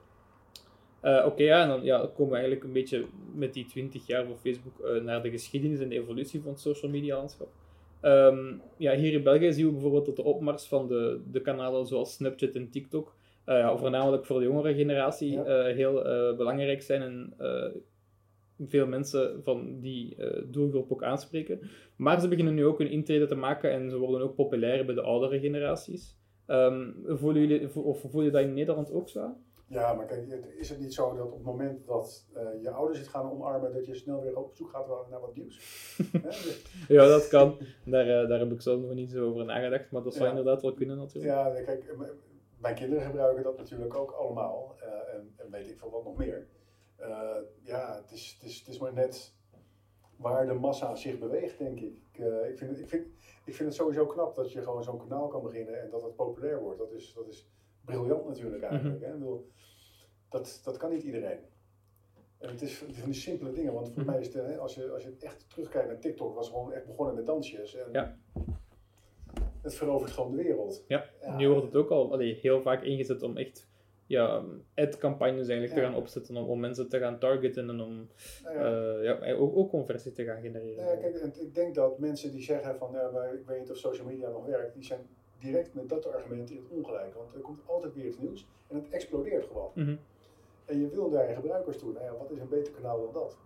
Eh, 1.00 1.23
Oké, 1.26 1.43
ja, 1.43 1.62
en 1.62 1.69
dan 1.69 1.83
ja, 1.83 1.99
komen 1.99 2.28
we 2.33 2.33
eigenlijk 2.38 2.64
een 2.64 2.73
beetje 2.73 3.05
met 3.35 3.55
die 3.55 3.67
20 3.67 4.07
jaar 4.07 4.25
van 4.25 4.37
Facebook 4.38 5.02
naar 5.02 5.23
de 5.23 5.31
geschiedenis 5.31 5.81
en 5.81 5.88
de 5.88 5.95
evolutie 5.99 6.40
van 6.40 6.50
het 6.50 6.61
social 6.61 6.90
media 6.90 7.17
landschap. 7.17 7.49
Ehm, 8.00 8.55
ja, 8.76 8.95
hier 8.97 9.12
in 9.12 9.23
België 9.23 9.52
zien 9.52 9.67
we 9.67 9.73
bijvoorbeeld 9.73 10.07
dat 10.07 10.17
de 10.17 10.23
opmars 10.25 10.64
van 10.67 10.88
de, 10.88 11.21
de 11.31 11.40
kanalen 11.40 11.87
zoals 11.87 12.14
Snapchat 12.14 12.50
en 12.55 12.71
TikTok, 12.71 13.14
eh, 13.45 13.59
ja, 13.59 13.76
voornamelijk 13.76 14.25
voor 14.26 14.38
de 14.38 14.45
jongere 14.45 14.75
generatie, 14.75 15.33
Ja. 15.33 15.64
heel 15.64 15.93
belangrijk 16.37 16.83
zijn 16.83 17.02
en 17.02 17.35
veel 18.67 18.87
mensen 18.87 19.43
van 19.43 19.81
die 19.81 20.17
eh, 20.17 20.43
doelgroep 20.47 20.93
ook 20.93 21.03
aanspreken. 21.03 21.61
Maar 21.97 22.21
ze 22.21 22.29
beginnen 22.29 22.55
nu 22.55 22.65
ook 22.67 22.81
een 22.81 22.91
intrede 22.91 23.27
te 23.27 23.35
maken 23.35 23.71
en 23.71 23.91
ze 23.91 23.99
worden 23.99 24.27
ook 24.29 24.35
populair 24.35 24.85
bij 24.85 24.95
de 24.95 25.03
oudere 25.03 25.41
generaties. 25.41 26.17
Ehm, 26.47 26.91
voelen 27.07 27.47
jullie, 27.47 27.69
vo- 27.69 27.81
of 27.81 28.00
voel 28.11 28.23
je 28.23 28.31
dat 28.31 28.43
in 28.43 28.55
Nederland 28.55 28.93
ook 28.93 29.09
zo? 29.09 29.37
Ja, 29.71 29.93
maar 29.95 30.07
kijk, 30.07 30.27
is 30.57 30.69
het 30.69 30.81
niet 30.81 30.95
zo 30.95 31.15
dat 31.17 31.27
op 31.27 31.33
het 31.33 31.43
moment 31.43 31.87
dat 31.87 32.27
eh, 32.35 32.43
je 32.62 32.71
ouders 32.71 32.99
het 32.99 33.09
gaan 33.09 33.31
omarmen, 33.31 33.73
dat 33.73 33.87
je 33.87 33.95
snel 33.95 34.23
weer 34.23 34.37
op 34.38 34.55
zoek 34.55 34.69
gaat 34.71 35.11
naar 35.11 35.21
wat 35.21 35.35
nieuws? 35.37 35.57
Dus- 36.23 36.62
Ja, 36.88 37.07
dat 37.09 37.29
kan. 37.29 37.57
Daar, 37.85 38.23
eh, 38.23 38.29
daar 38.29 38.38
heb 38.38 38.53
ik 38.53 38.61
zelf 38.62 38.81
nog 38.81 38.95
niet 38.95 39.11
zo 39.11 39.27
over 39.29 39.45
nagedacht, 39.45 39.91
maar 39.91 40.03
dat 40.03 40.12
zou 40.15 40.25
Ja. 40.25 40.31
inderdaad 40.31 40.62
wel 40.62 40.73
kunnen 40.75 40.97
natuurlijk. 40.97 41.35
ja, 41.35 41.62
kijk, 41.65 41.95
mijn 42.59 42.75
kinderen 42.75 43.05
gebruiken 43.05 43.43
dat 43.43 43.57
natuurlijk 43.57 43.95
ook 43.95 44.11
allemaal 44.11 44.75
en, 45.12 45.33
en 45.37 45.50
weet 45.50 45.69
ik 45.69 45.79
veel 45.79 45.91
wat 45.91 46.05
nog 46.05 46.17
meer. 46.17 46.47
Eh, 46.99 47.37
ja, 47.62 47.97
het 48.02 48.11
is, 48.12 48.37
het, 48.40 48.49
is, 48.50 48.59
het 48.59 48.69
is 48.69 48.78
maar 48.78 48.93
net 48.93 49.35
waar 50.17 50.47
de 50.47 50.52
massa 50.55 50.95
zich 50.95 51.19
beweegt, 51.19 51.59
denk 51.59 51.81
ik. 51.81 51.97
Ik, 52.12 52.19
eh, 52.19 52.49
ik, 52.50 52.59
vind, 52.59 52.71
het- 52.71 52.81
ik, 52.81 52.88
vind, 52.88 53.07
ik 53.45 53.55
vind 53.55 53.69
het 53.69 53.75
sowieso 53.75 54.07
knap 54.07 54.35
dat 54.35 54.52
je 54.52 54.62
gewoon 54.62 54.83
zo'n 54.83 54.99
kanaal 54.99 55.28
kan 55.28 55.43
beginnen 55.43 55.81
en 55.83 55.90
dat 55.90 56.02
het 56.02 56.17
populair 56.17 56.61
wordt. 56.61 56.78
Dat 56.78 56.93
is, 56.93 57.12
dat 57.14 57.28
is 57.28 57.49
briljant 57.85 58.26
natuurlijk 58.28 58.62
eigenlijk. 58.62 59.00
hè. 59.00 59.07
Ik 59.07 59.19
bedoel, 59.19 59.49
dat, 60.28 60.61
dat 60.64 60.76
kan 60.76 60.90
niet 60.90 61.02
iedereen. 61.02 61.38
En 62.38 62.49
het 62.49 62.62
is 62.62 62.78
van 62.78 62.88
die 63.05 63.14
simpele 63.14 63.52
dingen, 63.52 63.73
want 63.73 63.88
voor 63.88 64.02
Mhm. 64.02 64.11
mij 64.11 64.21
is 64.21 64.26
het, 64.26 64.35
hè, 64.35 64.59
als 64.59 64.75
je, 64.75 64.90
als 64.90 65.02
je 65.02 65.17
echt 65.21 65.50
terugkijkt 65.50 65.88
naar 65.88 65.99
TikTok, 66.00 66.35
was 66.35 66.47
het 66.47 66.55
gewoon 66.57 66.73
echt 66.73 66.87
begonnen 66.87 67.14
met 67.14 67.26
dansjes. 67.26 67.75
En 67.75 67.88
Ja. 67.93 68.17
Het 69.62 69.75
verovert 69.75 70.11
gewoon 70.11 70.31
de 70.31 70.43
wereld. 70.43 70.85
Ja, 70.88 71.05
Ja. 71.21 71.37
nu 71.37 71.49
wordt 71.49 71.64
het 71.64 71.75
ook 71.76 71.90
al 71.90 72.12
allee, 72.12 72.35
heel 72.35 72.61
vaak 72.62 72.83
ingezet 72.83 73.23
om 73.23 73.37
echt 73.37 73.69
ja, 74.09 74.45
ad-campagnes 74.75 75.49
eigenlijk 75.49 75.81
te 75.81 75.87
gaan 75.87 75.95
opzetten, 75.95 76.37
om, 76.37 76.45
om 76.45 76.61
mensen 76.61 76.88
te 76.88 76.99
gaan 76.99 77.19
targeten 77.19 77.69
en 77.69 77.81
om 77.81 78.09
ja. 78.43 78.50
eh, 78.50 79.05
ja, 79.05 79.33
ook, 79.33 79.57
ook 79.57 79.71
conversie 79.71 80.12
te 80.12 80.25
gaan 80.25 80.41
genereren. 80.41 80.85
Ja, 80.85 80.97
kijk, 80.97 81.37
ik 81.37 81.55
denk 81.55 81.75
dat 81.75 81.99
mensen 81.99 82.31
die 82.31 82.43
zeggen 82.43 82.77
van 82.77 82.93
ja, 82.93 83.11
maar 83.11 83.35
ik 83.35 83.47
weet 83.47 83.59
niet 83.59 83.71
of 83.71 83.77
social 83.77 84.07
media 84.07 84.29
nog 84.29 84.47
werkt, 84.47 84.75
die 84.75 84.85
zijn 84.85 85.00
direct 85.38 85.75
met 85.75 85.88
dat 85.88 86.12
argument 86.12 86.50
in 86.50 86.57
het 86.57 86.69
ongelijk. 86.69 87.15
Want 87.15 87.35
er 87.35 87.41
komt 87.41 87.61
altijd 87.67 87.95
weer 87.95 88.07
iets 88.07 88.19
nieuws 88.19 88.47
en 88.69 88.77
het 88.77 88.88
explodeert 88.88 89.47
gewoon. 89.47 89.71
Mhm. 89.75 89.97
En 90.65 90.81
je 90.81 90.88
wil 90.88 91.11
daar 91.11 91.29
gebruikers 91.29 91.79
toe. 91.79 91.93
Nou 91.93 92.05
ja, 92.05 92.17
wat 92.19 92.31
is 92.31 92.38
een 92.38 92.49
beter 92.49 92.73
kanaal 92.73 93.00
dan 93.00 93.12
dat? 93.12 93.37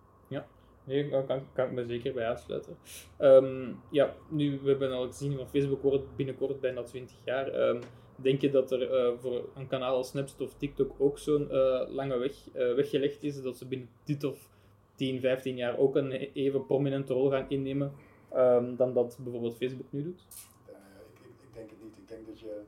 Nee, 0.83 1.09
daar 1.09 1.23
kan, 1.23 1.41
kan 1.53 1.65
ik 1.65 1.71
me 1.71 1.85
zeker 1.85 2.13
bij 2.13 2.27
aansluiten. 2.27 2.77
Ehm, 3.17 3.71
ja, 3.89 4.15
nu, 4.29 4.59
we 4.63 4.69
hebben 4.69 4.91
al 4.91 5.07
gezien 5.07 5.37
van 5.37 5.49
Facebook 5.49 5.81
wordt 5.81 6.15
binnenkort 6.15 6.59
bijna 6.59 6.83
20 6.83 7.15
jaar. 7.23 7.47
Ehm, 7.47 7.81
denk 8.15 8.41
je 8.41 8.49
dat 8.49 8.71
er 8.71 8.91
eh, 8.91 9.19
voor 9.19 9.49
een 9.55 9.67
kanaal 9.67 9.95
als 9.95 10.07
Snapchat 10.07 10.41
of 10.41 10.53
TikTok 10.57 10.95
ook 10.97 11.19
zo'n 11.19 11.51
eh, 11.51 11.81
lange 11.89 12.17
weg 12.17 12.31
eh, 12.53 12.73
weggelegd 12.73 13.23
is, 13.23 13.41
dat 13.41 13.57
ze 13.57 13.65
binnen 13.65 13.89
dit 14.03 14.23
of 14.23 14.49
10, 14.95 15.19
15 15.19 15.55
jaar 15.55 15.77
ook 15.77 15.95
een 15.95 16.11
even 16.11 16.65
prominente 16.65 17.13
rol 17.13 17.29
gaan 17.29 17.49
innemen 17.49 17.93
ehm, 18.29 18.75
dan 18.75 18.93
dat 18.93 19.17
bijvoorbeeld 19.19 19.57
Facebook 19.57 19.91
nu 19.91 20.03
doet? 20.03 20.25
Ik, 20.67 21.19
ik, 21.19 21.41
ik 21.41 21.53
denk 21.53 21.69
het 21.69 21.83
niet. 21.83 21.97
Ik 21.97 22.07
denk 22.07 22.27
dat 22.27 22.39
je 22.39 22.61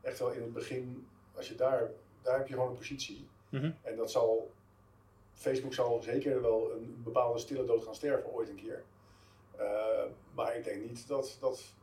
echt 0.00 0.18
wel 0.18 0.32
in 0.32 0.42
het 0.42 0.52
begin, 0.52 1.06
als 1.36 1.48
je 1.48 1.54
daar, 1.54 1.90
daar 2.22 2.38
heb 2.38 2.46
je 2.46 2.54
gewoon 2.54 2.68
een 2.68 2.76
positie. 2.76 3.26
Mhm. 3.48 3.70
En 3.82 3.96
dat 3.96 4.10
zal, 4.10 4.50
Facebook 5.40 5.74
zal 5.74 6.02
zeker 6.02 6.42
wel 6.42 6.72
een 6.72 7.00
bepaalde 7.04 7.38
stille 7.38 7.64
dood 7.64 7.84
gaan 7.84 7.94
sterven 7.94 8.32
ooit 8.32 8.48
een 8.48 8.56
keer. 8.56 8.84
Eh, 9.56 10.04
maar 10.34 10.56
ik 10.56 10.64
denk 10.64 10.84
niet 10.84 11.08
dat, 11.08 11.36
dat 11.40 11.74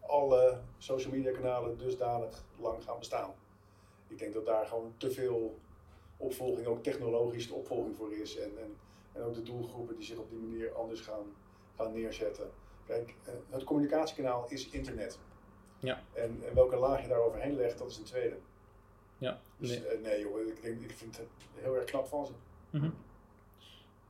alle 0.00 0.60
social 0.78 1.12
media 1.12 1.32
kanalen 1.32 1.78
dusdanig 1.78 2.44
lang 2.60 2.84
gaan 2.84 2.98
bestaan. 2.98 3.34
Ik 4.08 4.18
denk 4.18 4.32
dat 4.32 4.46
daar 4.46 4.66
gewoon 4.66 4.94
te 4.96 5.10
veel 5.10 5.58
opvolging, 6.16 6.66
ook 6.66 6.82
technologisch 6.82 7.48
de 7.48 7.54
opvolging 7.54 7.96
voor 7.96 8.12
is. 8.12 8.38
En, 8.38 8.58
en, 8.58 8.76
en 9.12 9.22
ook 9.22 9.34
de 9.34 9.42
doelgroepen 9.42 9.96
die 9.96 10.04
zich 10.04 10.18
op 10.18 10.30
die 10.30 10.38
manier 10.38 10.72
anders 10.72 11.00
gaan, 11.00 11.34
gaan 11.76 11.92
neerzetten. 11.92 12.50
Kijk, 12.86 13.14
eh, 13.24 13.32
het 13.50 13.64
communicatiekanaal 13.64 14.46
is 14.48 14.68
internet. 14.68 15.18
Ja. 15.78 16.02
En, 16.12 16.42
en 16.48 16.54
welke 16.54 16.76
laag 16.76 17.02
je 17.02 17.08
daar 17.08 17.20
overheen 17.20 17.56
legt, 17.56 17.78
dat 17.78 17.90
is 17.90 17.98
een 17.98 18.04
tweede. 18.04 18.36
Ja, 19.18 19.40
Dus 19.56 19.68
nee. 19.68 19.80
nee, 19.80 19.98
nee 19.98 20.20
joh, 20.20 20.40
ik, 20.40 20.62
denk, 20.62 20.80
ik 20.80 20.92
vind 20.92 21.16
het 21.16 21.26
heel 21.54 21.76
erg 21.76 21.84
knap 21.84 22.06
van 22.06 22.26
ze. 22.26 22.32
Mhm. 22.72 22.90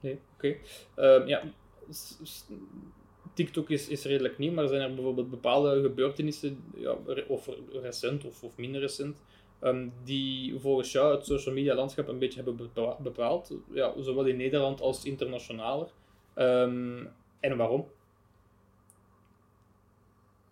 Nee, 0.00 0.20
oké. 0.34 0.56
Ehm, 0.94 1.26
ja, 1.26 1.42
TikTok 3.34 3.70
is, 3.70 3.88
is 3.88 4.04
redelijk 4.04 4.38
nieuw, 4.38 4.52
maar 4.52 4.68
zijn 4.68 4.80
er 4.80 4.94
bijvoorbeeld 4.94 5.30
bepaalde 5.30 5.82
gebeurtenissen, 5.82 6.64
ja, 6.74 6.96
of 7.28 7.48
recent 7.72 8.24
of, 8.24 8.42
of 8.42 8.56
minder 8.56 8.80
recent, 8.80 9.16
ehm, 9.60 9.88
die 10.04 10.60
volgens 10.60 10.92
jou 10.92 11.14
het 11.14 11.26
social 11.26 11.54
media 11.54 11.74
landschap 11.74 12.08
een 12.08 12.18
beetje 12.18 12.42
hebben 12.42 12.56
bepa- 12.56 12.96
bepaald, 13.00 13.54
ja, 13.72 13.92
zowel 14.00 14.24
in 14.24 14.36
Nederland 14.36 14.80
als 14.80 15.04
internationaler? 15.04 15.88
Ehm, 16.34 17.06
en 17.40 17.56
waarom? 17.56 17.86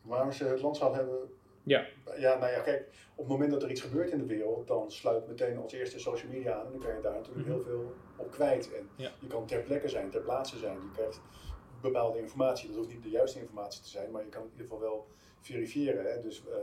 Waarom 0.03 0.33
ze 0.33 0.44
het 0.44 0.61
landschap 0.62 0.94
hebben. 0.94 1.18
Ja. 1.62 1.87
Ja, 2.16 2.38
nou 2.38 2.53
ja, 2.53 2.61
kijk, 2.61 2.88
op 3.14 3.25
het 3.25 3.29
moment 3.33 3.51
dat 3.51 3.62
er 3.62 3.70
iets 3.70 3.81
gebeurt 3.81 4.11
in 4.11 4.18
de 4.18 4.27
wereld, 4.27 4.66
dan 4.66 4.90
sluit 4.90 5.27
meteen 5.29 5.57
als 5.59 5.73
eerste 5.73 5.99
social 5.99 6.31
media 6.33 6.55
aan. 6.55 6.66
En 6.66 6.73
dan 6.73 6.81
kan 6.81 6.94
je 6.94 7.01
daar 7.01 7.14
natuurlijk 7.14 7.46
Mhm. 7.46 7.55
heel 7.57 7.64
veel 7.64 7.94
op 8.16 8.31
kwijt. 8.31 8.73
En 8.73 8.88
Ja. 8.96 9.11
je 9.18 9.27
kan 9.27 9.46
ter 9.46 9.62
plekke 9.62 9.88
zijn, 9.88 10.11
ter 10.11 10.20
plaatse 10.20 10.59
zijn. 10.59 10.75
Je 10.77 10.90
krijgt 10.94 11.20
bepaalde 11.81 12.18
informatie. 12.18 12.68
Dat 12.68 12.77
hoeft 12.77 12.88
niet 12.88 13.03
de 13.03 13.11
juiste 13.11 13.40
informatie 13.40 13.83
te 13.83 13.88
zijn, 13.88 14.11
maar 14.11 14.23
je 14.25 14.29
kan 14.29 14.42
het 14.42 14.51
in 14.53 14.57
ieder 14.61 14.73
geval 14.77 14.88
wel 14.90 15.07
verifiëren. 15.40 16.05
Hè? 16.12 16.20
Dus 16.20 16.42
eh, 16.46 16.57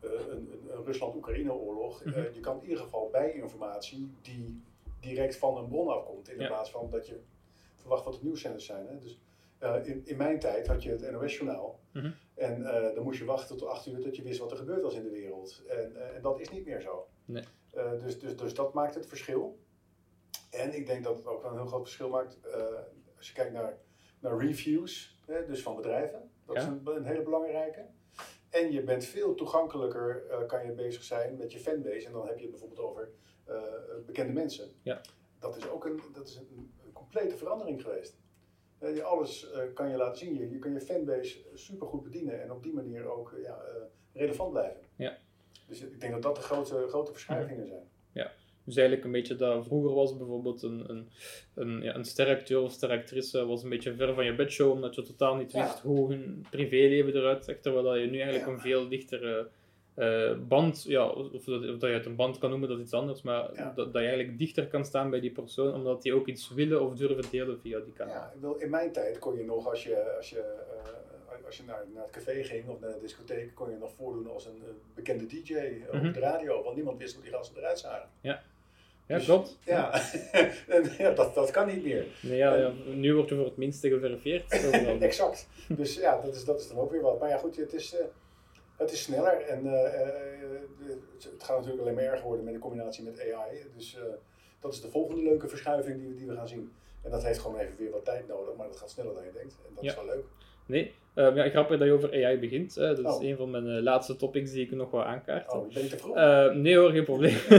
eh, 0.00 0.26
een, 0.28 0.30
een, 0.52 0.70
een 0.76 0.84
Rusland-Oekraïne-oorlog. 0.84 2.04
Mhm. 2.04 2.18
eh, 2.18 2.34
je 2.34 2.40
kan 2.40 2.56
in 2.56 2.68
ieder 2.68 2.84
geval 2.84 3.08
bijinformatie 3.10 4.10
die 4.22 4.62
direct 5.00 5.36
van 5.36 5.56
een 5.56 5.68
bron 5.68 5.88
afkomt. 5.88 6.28
In 6.28 6.40
Ja. 6.40 6.46
plaats 6.46 6.70
van 6.70 6.90
dat 6.90 7.06
je 7.06 7.20
verwacht 7.74 8.04
wat 8.04 8.14
de 8.14 8.20
nieuwszenders 8.22 8.66
zijn. 8.66 8.86
Hè? 8.86 8.98
Dus 8.98 9.20
eh, 9.58 9.86
in, 9.86 10.02
in 10.04 10.16
mijn 10.16 10.38
tijd 10.38 10.66
had 10.66 10.82
je 10.82 10.90
het 10.90 11.10
NOS-journaal. 11.10 11.80
Mhm. 11.92 12.10
En 12.34 12.66
eh, 12.66 12.94
dan 12.94 13.04
moest 13.04 13.18
je 13.18 13.24
wachten 13.24 13.56
tot 13.56 13.68
acht 13.68 13.86
uur 13.86 14.02
dat 14.02 14.16
je 14.16 14.22
wist 14.22 14.38
wat 14.38 14.50
er 14.50 14.56
gebeurd 14.56 14.82
was 14.82 14.94
in 14.94 15.02
de 15.02 15.10
wereld. 15.10 15.62
En, 15.68 15.96
eh, 15.96 16.16
en 16.16 16.22
dat 16.22 16.40
is 16.40 16.50
niet 16.50 16.64
meer 16.64 16.80
zo. 16.80 17.08
Nee. 17.24 17.44
Dus, 18.00 18.18
dus, 18.18 18.36
dus 18.36 18.54
dat 18.54 18.74
maakt 18.74 18.94
het 18.94 19.06
verschil. 19.06 19.58
En 20.50 20.76
ik 20.76 20.86
denk 20.86 21.04
dat 21.04 21.16
het 21.16 21.26
ook 21.26 21.42
wel 21.42 21.50
een 21.50 21.56
heel 21.56 21.66
groot 21.66 21.82
verschil 21.82 22.08
maakt 22.08 22.38
als 23.16 23.28
je 23.28 23.34
kijkt 23.34 23.52
naar, 23.52 23.78
naar 24.20 24.38
reviews, 24.38 25.20
hè, 25.26 25.46
dus 25.46 25.62
van 25.62 25.76
bedrijven. 25.76 26.30
Dat 26.46 26.56
is 26.56 26.64
een, 26.64 26.80
een 26.84 27.04
hele 27.04 27.22
belangrijke. 27.22 27.86
En 28.50 28.72
je 28.72 28.82
bent 28.82 29.04
veel 29.04 29.34
toegankelijker, 29.34 30.44
kan 30.46 30.66
je 30.66 30.72
bezig 30.72 31.02
zijn 31.02 31.36
met 31.36 31.52
je 31.52 31.58
fanbase. 31.58 32.06
En 32.06 32.12
dan 32.12 32.26
heb 32.26 32.36
je 32.36 32.42
het 32.42 32.50
bijvoorbeeld 32.50 32.80
over 32.80 33.10
bekende 34.06 34.32
mensen. 34.32 34.72
Ja. 34.82 35.00
Dat 35.38 35.56
is 35.56 35.68
ook 35.68 35.84
een, 35.84 36.00
dat 36.12 36.28
is 36.28 36.36
een, 36.36 36.72
een 36.84 36.92
complete 36.92 37.36
verandering 37.36 37.82
geweest. 37.82 38.16
Eh, 38.78 38.94
je 38.94 39.02
alles 39.02 39.50
eh, 39.50 39.60
kan 39.74 39.90
je 39.90 39.96
laten 39.96 40.18
zien. 40.18 40.34
Je, 40.34 40.50
je 40.50 40.58
kan 40.58 40.72
je 40.72 40.80
fanbase 40.80 41.38
super 41.54 41.86
goed 41.86 42.02
bedienen 42.02 42.42
en 42.42 42.52
op 42.52 42.62
die 42.62 42.72
manier 42.72 43.10
ook 43.10 43.32
eh, 43.32 43.42
ja, 43.42 43.58
relevant 44.12 44.50
blijven. 44.52 44.80
Ja. 44.96 45.18
Dus 45.68 45.80
ik 45.80 46.00
denk 46.00 46.12
dat 46.12 46.22
dat 46.22 46.36
de 46.36 46.42
grote, 46.42 46.86
grote 46.88 47.12
verschuivingen 47.12 47.66
zijn. 47.66 47.82
Dus 48.64 48.76
eigenlijk 48.76 49.06
een 49.06 49.12
beetje 49.12 49.36
dat 49.36 49.66
vroeger 49.66 49.94
was 49.94 50.16
bijvoorbeeld 50.16 50.62
een, 50.62 50.90
een, 50.90 51.08
een, 51.54 51.82
ja, 51.82 51.94
een 51.94 52.04
steracteur 52.04 52.60
of 52.60 52.72
steractrice 52.72 53.46
was 53.46 53.62
een 53.62 53.68
beetje 53.68 53.94
ver 53.94 54.14
van 54.14 54.24
je 54.24 54.34
bedshow, 54.34 54.70
omdat 54.70 54.94
je 54.94 55.02
totaal 55.02 55.36
niet 55.36 55.52
Ja. 55.52 55.62
wist 55.62 55.78
hoe 55.80 56.10
hun 56.12 56.46
privéleven 56.50 57.14
eruit 57.14 57.44
zag, 57.44 57.56
terwijl 57.56 57.84
dat 57.84 57.98
je 57.98 58.06
nu 58.06 58.18
eigenlijk 58.20 58.46
Ja. 58.46 58.52
een 58.52 58.60
veel 58.60 58.88
dichtere 58.88 59.48
eh, 59.96 60.32
band, 60.48 60.82
ja, 60.82 61.06
of, 61.08 61.44
dat, 61.44 61.60
of 61.68 61.78
dat 61.78 61.80
je 61.90 61.96
het 61.96 62.06
een 62.06 62.16
band 62.16 62.38
kan 62.38 62.50
noemen, 62.50 62.68
dat 62.68 62.78
is 62.78 62.84
iets 62.84 62.92
anders, 62.92 63.22
maar 63.22 63.50
Ja. 63.54 63.72
dat, 63.74 63.92
dat 63.92 64.02
je 64.02 64.08
eigenlijk 64.08 64.38
dichter 64.38 64.66
kan 64.66 64.84
staan 64.84 65.10
bij 65.10 65.20
die 65.20 65.30
persoon, 65.32 65.74
omdat 65.74 66.02
die 66.02 66.14
ook 66.14 66.26
iets 66.26 66.50
willen 66.54 66.82
of 66.82 66.94
durven 66.94 67.24
delen 67.30 67.60
via 67.60 67.78
die 67.80 67.92
kanaal. 67.92 68.14
Ja, 68.14 68.32
ik 68.34 68.40
wil- 68.40 68.54
in 68.54 68.70
mijn 68.70 68.92
tijd 68.92 69.18
kon 69.18 69.36
je 69.36 69.44
nog, 69.44 69.68
als 69.68 69.82
je, 69.84 70.14
als 70.16 70.30
je, 70.30 70.40
eh, 70.40 71.44
als 71.46 71.56
je 71.56 71.62
naar, 71.66 71.84
naar 71.94 72.02
het 72.02 72.12
café 72.12 72.44
ging 72.44 72.68
of 72.68 72.80
naar 72.80 72.92
de 72.92 73.00
discotheek, 73.00 73.54
kon 73.54 73.70
je 73.70 73.76
nog 73.76 73.92
voordoen 73.92 74.30
als 74.30 74.46
een 74.46 74.62
bekende 74.94 75.26
DJ 75.26 75.54
op 75.86 75.92
Mhm. 75.92 76.12
de 76.12 76.20
radio, 76.20 76.62
want 76.62 76.74
niemand 76.76 76.98
wist 76.98 77.14
hoe 77.14 77.22
die 77.22 77.32
gasten 77.32 77.56
eruit 77.56 77.78
zagen. 77.78 78.08
Ja, 78.20 78.42
Dus- 79.06 79.24
klopt. 79.24 79.58
Ja, 79.64 79.92
en, 80.68 80.90
ja 80.98 81.10
dat, 81.10 81.34
dat 81.34 81.50
kan 81.50 81.66
niet 81.66 81.82
meer. 81.84 82.04
Nee, 82.22 82.36
ja, 82.36 82.54
ja, 82.54 82.72
nu 82.86 83.14
word 83.14 83.28
je 83.28 83.34
voor 83.34 83.44
het 83.44 83.56
minste 83.56 83.88
geverifieerd. 83.88 84.52
exact. 85.00 85.48
Dus 85.68 85.94
ja, 85.96 86.20
dat 86.20 86.34
is, 86.34 86.44
dat 86.44 86.60
is 86.60 86.68
dan 86.68 86.78
ook 86.78 86.90
weer 86.90 87.00
wat. 87.00 87.20
Maar 87.20 87.28
ja, 87.28 87.36
goed, 87.38 87.56
het 87.56 87.72
is, 87.72 87.94
eh, 87.94 88.04
het 88.76 88.92
is 88.92 89.02
sneller 89.02 89.40
en 89.40 89.66
eh, 89.66 90.00
eh, 90.00 90.08
de- 90.78 90.98
het, 91.18 91.42
gaat 91.42 91.56
natuurlijk 91.56 91.82
alleen 91.82 91.94
maar 91.94 92.04
erger 92.04 92.26
worden 92.26 92.44
met 92.44 92.54
de 92.54 92.60
combinatie 92.60 93.04
met 93.04 93.20
AI. 93.20 93.56
Dus 93.76 93.96
eh, 93.96 94.02
dat 94.60 94.72
is 94.72 94.80
de 94.80 94.90
volgende 94.90 95.22
leuke 95.22 95.48
verschuiving 95.48 95.98
die, 95.98 96.08
we- 96.08 96.14
die 96.14 96.26
we 96.26 96.34
gaan 96.34 96.48
zien. 96.48 96.72
En 97.02 97.10
dat 97.10 97.24
heeft 97.24 97.38
gewoon 97.38 97.58
even 97.58 97.76
weer 97.78 97.90
wat 97.90 98.04
tijd 98.04 98.28
nodig, 98.28 98.54
maar 98.56 98.66
dat 98.66 98.76
gaat 98.76 98.90
sneller 98.90 99.14
dan 99.14 99.24
je 99.24 99.32
denkt. 99.32 99.56
En 99.68 99.74
dat 99.74 99.84
Ja. 99.84 99.90
is 99.90 99.96
wel 99.96 100.06
leuk. 100.06 100.24
Nee. 100.66 100.94
Ehm, 101.14 101.36
ja, 101.36 101.48
grappig 101.48 101.78
dat 101.78 101.86
je 101.86 101.92
over 101.92 102.12
AI 102.24 102.38
begint. 102.38 102.74
dat 102.74 102.98
is 102.98 103.04
Oh. 103.04 103.22
een 103.22 103.36
van 103.36 103.50
mijn 103.50 103.66
eh, 103.76 103.82
laatste 103.82 104.16
topics 104.16 104.50
die 104.50 104.64
ik 104.64 104.70
nog 104.70 104.90
wel 104.90 105.04
aankaart. 105.04 105.52
Oh, 105.52 105.72
ben 105.74 105.82
je 105.82 105.88
te 105.88 105.96
vroeg? 105.98 106.16
Eh, 106.16 106.52
nee 106.54 106.76
hoor, 106.76 106.90
geen 106.90 107.04
probleem. 107.04 107.36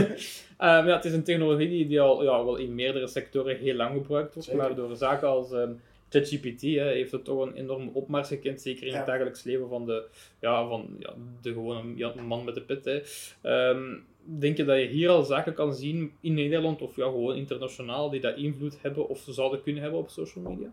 Ehm, 0.58 0.86
ja, 0.86 0.94
het 0.96 1.04
is 1.04 1.12
een 1.12 1.22
technologie 1.22 1.86
die, 1.86 2.00
al 2.00 2.22
ja, 2.22 2.44
wel 2.44 2.56
in 2.56 2.74
meerdere 2.74 3.06
sectoren 3.06 3.56
heel 3.56 3.74
lang 3.74 3.92
gebruikt 3.96 4.34
wordt, 4.34 4.52
maar 4.52 4.74
door 4.74 4.96
zaken 4.96 5.28
als 5.28 5.52
ehm, 5.52 5.72
ChatGPT 6.08 6.60
heeft 6.60 7.12
het 7.12 7.24
toch 7.24 7.46
een 7.46 7.54
enorme 7.54 7.90
opmars 7.92 8.28
gekend, 8.28 8.60
zeker 8.60 8.86
in 8.86 8.94
het 8.94 9.06
dagelijks 9.06 9.42
leven 9.42 9.68
van 9.68 9.86
de, 9.86 10.06
ja, 10.40 10.68
van, 10.68 10.96
ja, 10.98 11.14
de 11.40 11.52
gewone 11.52 11.96
ja, 11.96 12.12
man 12.22 12.44
met 12.44 12.54
de 12.54 12.62
pit. 12.62 12.84
Hè. 12.84 13.00
Ehm, 13.42 13.98
denk 14.22 14.56
je 14.56 14.64
dat 14.64 14.78
je 14.78 14.86
hier 14.86 15.08
al 15.08 15.22
zaken 15.22 15.54
kan 15.54 15.74
zien 15.74 16.12
in 16.20 16.34
Nederland 16.34 16.82
of 16.82 16.96
ja, 16.96 17.04
gewoon 17.04 17.36
internationaal 17.36 18.10
die 18.10 18.20
dat 18.20 18.36
invloed 18.36 18.82
hebben 18.82 19.08
of 19.08 19.24
zouden 19.28 19.62
kunnen 19.62 19.82
hebben 19.82 20.00
op 20.00 20.10
social 20.10 20.44
media? 20.44 20.72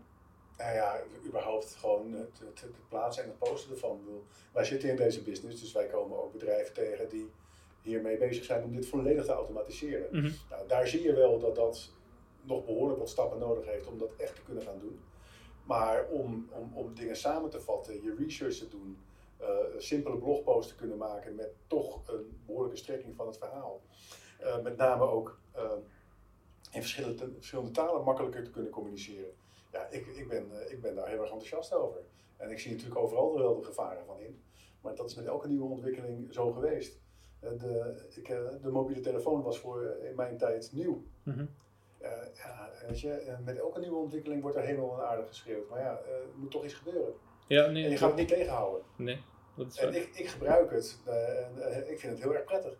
Nou 0.58 0.74
ja, 0.74 1.00
überhaupt 1.26 1.76
gewoon 1.80 2.12
het, 2.12 2.40
het, 2.44 2.60
het 2.60 2.88
plaatsen 2.88 3.22
en 3.22 3.28
het 3.28 3.38
posten 3.38 3.70
ervan. 3.70 3.98
Bedoel, 4.04 4.24
wij 4.52 4.64
zitten 4.64 4.88
in 4.88 4.96
deze 4.96 5.22
business, 5.22 5.60
dus 5.60 5.72
wij 5.72 5.86
komen 5.86 6.22
ook 6.22 6.32
bedrijven 6.32 6.74
tegen 6.74 7.08
die 7.08 7.30
hiermee 7.82 8.18
bezig 8.18 8.44
zijn 8.44 8.64
om 8.64 8.74
dit 8.74 8.86
volledig 8.86 9.24
te 9.24 9.32
automatiseren. 9.32 10.08
Mhm. 10.10 10.30
Nou, 10.50 10.68
daar 10.68 10.88
zie 10.88 11.02
je 11.02 11.14
wel 11.14 11.38
dat 11.38 11.56
dat 11.56 11.90
nog 12.42 12.64
behoorlijk 12.64 12.98
wat 12.98 13.08
stappen 13.08 13.38
nodig 13.38 13.66
heeft 13.66 13.86
om 13.86 13.98
dat 13.98 14.10
echt 14.16 14.34
te 14.34 14.42
kunnen 14.42 14.62
gaan 14.62 14.78
doen. 14.80 15.00
Maar 15.66 16.08
om, 16.08 16.48
om, 16.50 16.70
om 16.74 16.94
dingen 16.94 17.16
samen 17.16 17.50
te 17.50 17.60
vatten, 17.60 18.02
je 18.02 18.14
research 18.18 18.54
te 18.54 18.68
doen, 18.68 18.98
eh, 19.36 19.48
simpele 19.78 20.16
blogpost 20.16 20.68
te 20.68 20.74
kunnen 20.74 20.96
maken 20.96 21.34
met 21.34 21.54
toch 21.66 22.08
een 22.08 22.40
behoorlijke 22.46 22.78
strekking 22.78 23.16
van 23.16 23.26
het 23.26 23.38
verhaal. 23.38 23.80
Eh, 24.38 24.62
met 24.62 24.76
name 24.76 25.04
ook 25.04 25.38
eh, 25.52 25.70
in 26.70 26.80
verschillende, 26.80 27.32
verschillende 27.36 27.70
talen 27.70 28.04
makkelijker 28.04 28.44
te 28.44 28.50
kunnen 28.50 28.70
communiceren. 28.70 29.32
Ja, 29.72 29.86
ik, 29.90 30.06
ik, 30.06 30.28
ben, 30.28 30.70
ik 30.70 30.80
ben 30.80 30.94
daar 30.94 31.08
heel 31.08 31.20
erg 31.20 31.30
enthousiast 31.30 31.72
over. 31.72 32.00
En 32.36 32.50
ik 32.50 32.58
zie 32.58 32.70
natuurlijk 32.70 33.00
overal 33.00 33.38
wel 33.38 33.56
de 33.56 33.64
gevaren 33.64 34.06
van 34.06 34.20
in. 34.20 34.40
Maar 34.80 34.94
dat 34.94 35.10
is 35.10 35.14
met 35.14 35.26
elke 35.26 35.48
nieuwe 35.48 35.70
ontwikkeling 35.70 36.32
zo 36.32 36.52
geweest. 36.52 36.98
De, 37.40 38.04
ik, 38.14 38.26
de 38.62 38.70
mobiele 38.70 39.00
telefoon 39.00 39.42
was 39.42 39.58
voor 39.58 39.96
in 40.02 40.14
mijn 40.14 40.36
tijd 40.36 40.70
nieuw. 40.72 41.02
Mhm. 41.22 41.46
Ja, 42.36 42.68
weet 42.88 43.00
je, 43.00 43.10
en 43.10 43.42
met 43.44 43.58
elke 43.58 43.80
nieuwe 43.80 43.96
ontwikkeling 43.96 44.42
wordt 44.42 44.56
er 44.56 44.62
helemaal 44.62 44.98
en 45.00 45.06
aardig 45.06 45.28
geschreeuwd. 45.28 45.68
Maar 45.70 45.80
ja, 45.80 46.00
eh, 46.06 46.12
er 46.12 46.22
moet 46.36 46.50
toch 46.50 46.64
iets 46.64 46.74
gebeuren. 46.74 47.12
Ja, 47.46 47.66
nee. 47.66 47.84
En 47.84 47.90
je 47.90 47.96
gaat 47.96 48.08
het 48.10 48.18
niet 48.18 48.28
tegenhouden. 48.28 48.82
Nee, 48.96 49.18
dat 49.56 49.66
is 49.66 49.78
En 49.78 49.94
ik, 49.94 50.08
ik 50.14 50.28
gebruik 50.28 50.70
het. 50.70 50.98
eh, 51.04 51.14
en 51.44 51.72
eh, 51.72 51.90
ik 51.90 51.98
vind 51.98 52.12
het 52.12 52.22
heel 52.22 52.34
erg 52.34 52.44
prettig. 52.44 52.72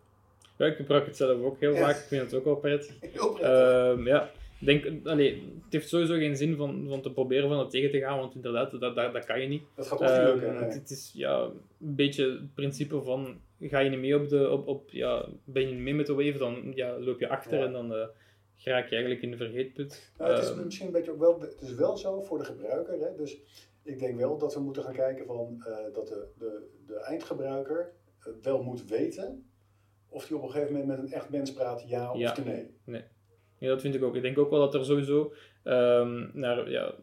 Ja, 0.57 0.67
ik 0.67 0.77
gebruik 0.77 1.07
het 1.07 1.17
zelf 1.17 1.43
ook 1.43 1.61
heel 1.61 1.73
Ja. 1.75 1.79
vaak. 1.81 1.97
Ik 1.97 2.03
vind 2.03 2.23
het 2.23 2.35
ook 2.35 2.45
wel 2.45 2.57
prettig. 2.57 2.95
Heel 3.13 3.33
prettig. 3.33 3.49
Ehm, 3.93 4.07
ja, 4.07 4.31
denk, 4.59 5.07
allee, 5.07 5.33
het 5.65 5.73
heeft 5.73 5.89
sowieso 5.89 6.15
geen 6.15 6.37
zin 6.37 6.57
van, 6.57 6.87
van 6.89 7.01
te 7.03 7.13
proberen 7.13 7.49
van 7.49 7.59
het 7.59 7.71
tegen 7.71 7.91
te 7.91 7.99
gaan, 7.99 8.19
want 8.19 8.35
inderdaad, 8.35 8.71
dat, 8.81 8.95
dat, 8.95 9.13
dat 9.13 9.25
kan 9.25 9.41
je 9.41 9.49
niet. 9.49 9.63
dat 9.75 9.87
gaat 9.87 10.01
ons 10.01 10.11
niet 10.11 10.21
lukken. 10.23 10.49
Ehm, 10.49 10.61
nee. 10.61 10.71
het, 10.79 10.91
is 10.91 11.11
ja, 11.15 11.41
een 11.43 11.95
beetje 11.95 12.31
het 12.31 12.55
principe 12.55 13.03
van, 13.03 13.41
ga 13.61 13.79
je 13.79 13.91
niet 13.91 13.99
mee 13.99 14.17
op 14.17 14.29
de, 14.29 14.51
op, 14.51 14.67
op, 14.67 14.91
ja, 14.91 15.25
ben 15.45 15.63
je 15.69 15.73
niet 15.73 15.83
mee 15.83 15.95
met 15.95 16.07
de 16.07 16.15
wave, 16.15 16.39
dan 16.39 16.73
ja, 16.75 16.99
loop 16.99 17.21
je 17.21 17.29
achter 17.29 17.59
Ja. 17.59 17.65
en 17.65 17.73
dan 17.73 17.95
eh 17.95 18.07
raak 18.65 18.85
je 18.89 18.95
eigenlijk 18.95 19.23
in 19.23 19.31
de 19.31 19.37
vergeetput. 19.37 20.13
Nou, 20.19 20.33
het 20.33 20.43
is 20.43 20.51
Ehm, 20.51 20.65
misschien 20.65 20.87
een 20.87 20.93
beetje 20.93 21.11
ook 21.11 21.19
wel, 21.19 21.41
het 21.41 21.61
is 21.61 21.75
wel 21.75 21.97
zo 21.97 22.21
voor 22.21 22.39
de 22.39 22.45
gebruiker. 22.45 22.99
Hè? 23.01 23.15
Dus 23.17 23.39
ik 23.83 23.99
denk 23.99 24.17
wel 24.19 24.39
dat 24.39 24.55
we 24.55 24.61
moeten 24.61 24.83
gaan 24.83 24.95
kijken 24.95 25.27
van, 25.27 25.63
eh, 25.67 25.95
dat 25.95 26.09
de, 26.09 26.29
de, 26.39 26.67
de 26.87 26.95
eindgebruiker 26.99 27.93
eh, 28.21 28.33
wel 28.43 28.63
moet 28.63 28.85
weten 28.89 29.51
of 30.09 30.29
hij 30.29 30.37
op 30.37 30.43
een 30.43 30.51
gegeven 30.51 30.73
moment 30.73 30.89
met 30.89 30.99
een 30.99 31.13
echt 31.13 31.31
mens 31.31 31.53
praat, 31.53 31.85
ja 31.89 32.13
of 32.13 32.19
Ja. 32.19 32.35
nee. 32.85 33.05
Ja, 33.59 33.69
dat 33.69 33.81
vind 33.81 33.95
ik 33.95 34.03
ook. 34.03 34.15
Ik 34.17 34.23
denk 34.23 34.39
ook 34.39 34.51
wel 34.51 34.61
dat 34.61 34.75
er 34.75 34.85
sowieso 34.85 35.33
ehm 35.63 36.29
naar 36.33 36.71
ja, 36.71 36.95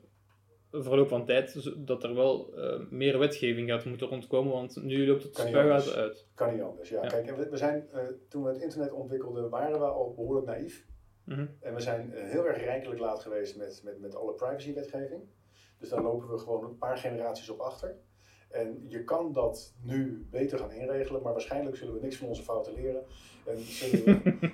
verloop 0.71 1.07
van 1.07 1.25
tijd, 1.25 1.71
dat 1.77 2.03
er 2.03 2.15
wel 2.15 2.53
eh, 2.57 2.79
meer 2.89 3.19
wetgeving 3.19 3.69
gaat 3.69 3.85
moeten 3.85 4.07
rondkomen, 4.07 4.51
want 4.51 4.83
nu 4.83 5.07
loopt 5.07 5.23
het 5.23 5.39
anders. 5.39 5.95
uit. 5.95 6.27
Kan 6.35 6.53
niet 6.53 6.61
anders. 6.61 6.89
Ja. 6.89 7.01
Ja. 7.03 7.07
Kijk, 7.07 7.35
we, 7.35 7.49
we 7.49 7.57
zijn, 7.57 7.87
toen 8.29 8.43
we 8.43 8.49
het 8.49 8.61
internet 8.61 8.91
ontwikkelden, 8.91 9.49
waren 9.49 9.79
we 9.79 9.85
al 9.85 10.13
behoorlijk 10.13 10.45
naïef. 10.45 10.85
Mhm. 11.23 11.45
En 11.59 11.73
we 11.73 11.81
zijn 11.81 12.13
eh, 12.13 12.29
heel 12.29 12.47
erg 12.47 12.63
rijkelijk 12.63 12.99
laat 12.99 13.21
geweest 13.21 13.57
met, 13.57 13.81
met, 13.83 13.99
met 13.99 14.15
alle 14.15 14.33
privacywetgeving. 14.33 15.21
Dus 15.79 15.89
daar 15.89 16.01
lopen 16.01 16.29
we 16.29 16.37
gewoon 16.37 16.63
een 16.63 16.77
paar 16.77 16.97
generaties 16.97 17.49
op 17.49 17.59
achter. 17.59 17.95
En 18.49 18.85
je 18.87 19.03
kan 19.03 19.31
dat 19.31 19.73
nu 19.81 20.27
beter 20.29 20.59
gaan 20.59 20.71
inregelen, 20.71 21.21
maar 21.21 21.31
waarschijnlijk 21.31 21.75
zullen 21.75 21.93
we 21.93 21.99
niks 21.99 22.17
van 22.17 22.27
onze 22.27 22.43
fouten 22.43 22.73
leren. 22.73 23.03
En 23.45 23.59
zullen 23.59 24.05
we 24.05 24.51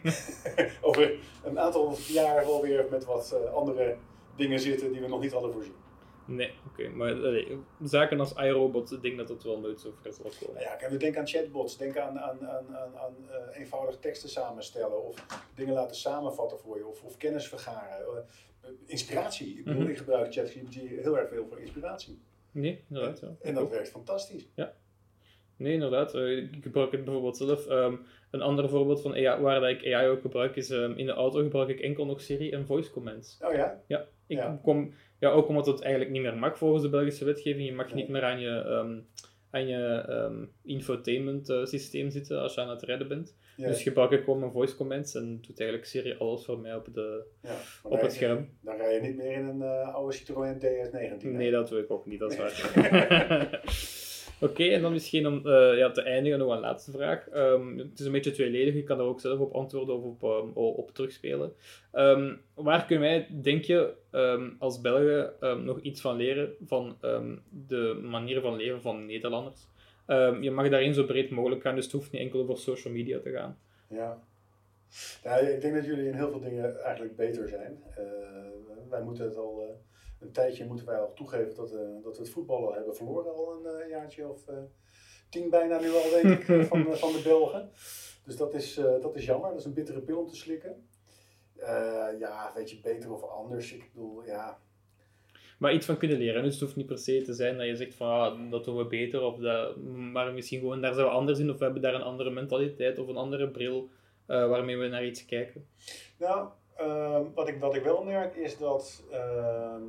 over 0.82 1.20
een 1.44 1.60
aantal 1.60 1.96
jaar 2.08 2.46
wel 2.46 2.62
weer 2.62 2.86
met 2.90 3.06
wat 3.06 3.32
eh, 3.32 3.54
andere 3.54 3.98
dingen 4.36 4.60
zitten 4.60 4.92
die 4.92 5.02
we 5.02 5.08
nog 5.08 5.22
niet 5.22 5.32
hadden 5.32 5.52
voorzien. 5.52 5.76
Nee, 6.30 6.52
oké. 6.68 6.90
Maar 6.90 7.16
zaken 7.84 8.20
als 8.20 8.34
iRobot, 8.34 8.92
ik 8.92 9.02
denk 9.02 9.18
dat 9.18 9.28
dat 9.28 9.44
wel 9.44 9.60
nooit 9.60 9.80
zo 9.80 9.94
ver 10.02 10.14
zal 10.14 10.32
komen. 10.40 10.56
Nou 10.56 10.66
ja, 10.70 10.76
kijk, 10.76 10.92
we 10.92 10.98
denken 10.98 11.20
aan 11.20 11.28
chatbots, 11.28 11.78
denken 11.78 12.04
aan, 12.04 12.20
aan, 12.20 12.48
aan, 12.48 12.76
aan, 12.76 12.98
aan 12.98 13.16
eh, 13.30 13.60
eenvoudig 13.60 14.00
teksten 14.00 14.30
samenstellen 14.30 15.06
of 15.08 15.26
dingen 15.56 15.74
laten 15.74 15.96
samenvatten 15.96 16.60
voor 16.60 16.78
je 16.78 16.86
of, 16.88 17.04
of 17.04 17.18
kennis 17.18 17.48
vergaren. 17.48 18.06
Eh, 18.62 18.70
inspiratie. 18.86 19.58
Ik 19.58 19.64
bedoel, 19.64 19.82
Mhm. 19.82 19.90
ik 19.90 19.98
gebruik 19.98 20.34
ChatGPT 20.34 20.74
heel 20.76 21.18
erg 21.18 21.30
veel 21.30 21.46
voor 21.48 21.60
inspiratie. 21.60 22.20
Nee, 22.52 22.84
inderdaad. 22.90 23.20
Ja. 23.20 23.36
En 23.42 23.54
dat 23.54 23.70
werkt 23.70 23.90
fantastisch. 23.90 24.48
Nee, 25.58 25.74
inderdaad. 25.74 26.14
Eh, 26.16 26.38
Ik 26.38 26.58
gebruik 26.62 26.92
het 26.92 27.04
bijvoorbeeld 27.04 27.38
zelf. 27.38 27.68
Ehm, 27.68 27.96
een 28.32 28.42
ander 28.42 28.70
voorbeeld 28.70 29.02
van 29.02 29.12
AI, 29.14 29.42
waar 29.42 29.60
dat 29.60 29.70
ik 29.70 29.94
AI 29.94 30.08
ook 30.08 30.22
gebruik 30.22 30.56
is 30.56 30.70
ehm, 30.70 30.92
in 30.92 31.06
de 31.06 31.12
auto 31.12 31.40
gebruik 31.42 31.70
ik 31.70 31.80
enkel 31.80 32.06
nog 32.06 32.22
Siri 32.22 32.52
en 32.52 32.66
voice 32.66 32.92
commands. 32.92 33.38
Oh 33.42 33.54
ja? 33.54 33.82
Ik 33.88 34.38
Ja. 34.38 34.60
kom, 34.64 34.94
ja, 35.20 35.30
ook 35.30 35.48
omdat 35.48 35.66
het 35.66 35.82
eigenlijk 35.82 36.12
niet 36.12 36.22
meer 36.22 36.38
mag 36.38 36.58
volgens 36.58 36.84
de 36.84 36.90
Belgische 36.90 37.26
wetgeving. 37.26 37.66
Je 37.68 37.74
mag 37.74 37.86
Nee. 37.88 37.96
niet 37.96 38.08
meer 38.08 38.24
aan 38.24 38.40
je, 38.40 38.50
ehm, 38.60 39.00
aan 39.52 39.68
je 39.68 40.04
ehm, 40.08 40.46
infotainment 40.64 41.50
eh, 41.50 41.66
systeem 41.66 42.10
zitten 42.10 42.42
als 42.42 42.54
je 42.54 42.62
aan 42.62 42.70
het 42.70 42.82
rijden 42.82 43.08
bent. 43.08 43.36
ja. 43.58 43.68
Dus 43.68 43.82
gebruik 43.82 44.12
ik 44.12 44.24
gewoon 44.24 44.40
mijn 44.40 44.52
voice 44.52 44.76
commands 44.76 45.16
en 45.16 45.42
doet 45.48 45.60
eigenlijk 45.60 45.90
Siri 45.90 46.16
alles 46.20 46.46
voor 46.46 46.60
mij 46.60 46.76
op, 46.76 46.94
de, 46.94 47.24
ja. 47.42 47.56
Op 47.84 47.92
het 47.92 48.02
je- 48.02 48.10
scherm. 48.18 48.50
Dan 48.62 48.76
rij 48.76 48.94
je 48.94 49.02
niet 49.02 49.16
meer 49.18 49.32
in 49.32 49.46
een 49.46 49.62
eh, 49.62 49.94
oude 49.96 50.14
Citroën 50.16 50.58
DS19. 50.60 51.22
hè? 51.22 51.28
Nee, 51.30 51.52
dat 51.52 51.70
doe 51.70 51.80
ik 51.80 51.92
ook 51.92 52.06
niet, 52.06 52.20
dat 52.20 52.32
is 52.32 52.38
waar. 52.38 52.52
Oké, 54.42 54.64
en 54.64 54.82
dan 54.82 54.92
misschien 54.92 55.28
om 55.28 55.48
eh, 55.48 55.78
ja, 55.78 55.92
te 55.92 56.02
eindigen 56.02 56.40
nog 56.40 56.52
een 56.52 56.60
laatste 56.60 56.92
vraag. 56.92 57.30
Ehm, 57.30 57.78
het 57.78 58.00
is 58.00 58.06
een 58.06 58.12
beetje 58.12 58.32
tweeledig, 58.32 58.74
ik 58.76 58.86
kan 58.86 58.98
daar 58.98 59.08
ook 59.08 59.22
zelf 59.22 59.40
op 59.40 59.54
antwoorden 59.54 59.96
of 59.96 60.04
op, 60.04 60.24
ehm, 60.24 60.50
op 60.54 60.94
terugspelen. 60.94 61.54
Ehm, 61.92 62.36
waar 62.54 62.86
kunnen 62.86 63.10
wij, 63.10 63.28
denk 63.42 63.64
je, 63.64 63.94
als 64.60 64.82
Belgen 64.82 65.34
nog 65.64 65.80
iets 65.80 66.02
van 66.02 66.16
leren 66.16 66.54
van 66.66 66.98
de 67.68 68.00
manier 68.04 68.42
van 68.42 68.56
leven 68.56 68.82
van 68.82 69.06
Nederlanders? 69.06 69.68
Je 70.42 70.52
mag 70.52 70.70
daarin 70.70 70.94
zo 70.94 71.04
breed 71.04 71.30
mogelijk 71.30 71.62
gaan, 71.62 71.76
dus 71.76 71.84
het 71.84 71.94
hoeft 71.94 72.12
niet 72.12 72.22
enkel 72.22 72.40
over 72.40 72.58
social 72.58 72.94
media 72.94 73.20
te 73.20 73.32
gaan. 73.32 73.58
Ja. 73.90 74.20
ja. 75.24 75.38
Ik 75.38 75.62
denk 75.62 75.76
dat 75.76 75.86
jullie 75.86 76.08
in 76.08 76.14
heel 76.14 76.30
veel 76.30 76.40
dingen 76.40 76.84
eigenlijk 76.84 77.16
beter 77.16 77.48
zijn. 77.48 77.84
Eh, 77.96 78.06
wij 78.90 79.02
moeten 79.02 79.26
het 79.26 79.36
al 79.36 79.62
eh, 79.62 79.76
een 80.20 80.32
tijdje 80.32 80.66
moeten 80.66 80.86
wij 80.86 80.98
al 81.00 81.14
toegeven 81.14 81.56
dat, 81.56 81.72
eh, 81.72 81.80
dat 82.04 82.18
we 82.18 82.24
het 82.24 82.32
voetbal 82.32 82.68
al 82.68 82.74
hebben 82.74 82.96
verloren. 82.96 83.34
Al 83.34 83.52
een 83.52 83.82
eh, 83.82 83.90
jaartje 83.90 84.30
of 84.30 84.48
eh, 84.48 84.56
tien 85.30 85.50
bijna 85.50 85.80
nu 85.80 85.90
al, 85.92 86.10
denk 86.22 86.40
ik, 86.40 86.66
van, 86.68 86.84
de- 86.84 86.96
van 86.98 87.12
de 87.12 87.22
Belgen. 87.24 87.70
Dus 88.26 88.36
dat 88.38 88.54
is, 88.54 88.74
dat 89.02 89.16
is 89.16 89.26
jammer. 89.26 89.50
Dat 89.50 89.60
is 89.60 89.66
een 89.66 89.74
bittere 89.74 90.02
pil 90.02 90.20
om 90.20 90.28
te 90.28 90.36
slikken. 90.36 90.88
Ja, 92.20 92.52
weet 92.56 92.70
je, 92.70 92.80
beter 92.82 93.12
of 93.14 93.24
anders. 93.24 93.74
Ik 93.74 93.90
bedoel, 93.94 94.26
ja, 94.26 94.60
Maar 95.58 95.74
iets 95.74 95.86
van 95.86 95.98
kunnen 95.98 96.18
leren. 96.18 96.44
Dus 96.44 96.54
het 96.54 96.62
hoeft 96.62 96.76
niet 96.76 96.86
per 96.86 96.98
se 96.98 97.22
te 97.22 97.34
zijn 97.34 97.58
dat 97.58 97.66
je 97.66 97.76
zegt 97.76 97.96
van 97.96 98.08
ah, 98.10 98.52
dat 98.52 98.66
doen 98.66 98.78
we 98.78 98.86
beter, 98.86 99.22
of 99.22 99.38
dat, 99.38 99.76
maar 99.86 100.34
misschien 100.34 100.60
gewoon 100.60 100.82
daar 100.82 100.94
zijn 100.94 101.06
we 101.06 101.12
anders 101.12 101.40
in, 101.40 101.50
of 101.50 101.58
we 101.58 101.64
hebben 101.64 101.82
daar 101.82 101.94
een 101.94 102.02
andere 102.02 102.30
mentaliteit 102.30 103.00
of 103.00 103.08
een 103.08 103.18
andere 103.18 103.50
bril 103.50 103.90
waarmee 104.26 104.78
we 104.78 104.88
naar 104.88 105.06
iets 105.06 105.26
kijken. 105.26 105.68
Nou, 106.18 106.50
ehm, 106.76 107.24
wat, 107.34 107.48
ik, 107.48 107.60
wat 107.60 107.76
ik 107.76 107.84
wel 107.84 108.04
merk 108.04 108.36
is 108.36 108.58
dat 108.58 109.04
ehm, 109.12 109.84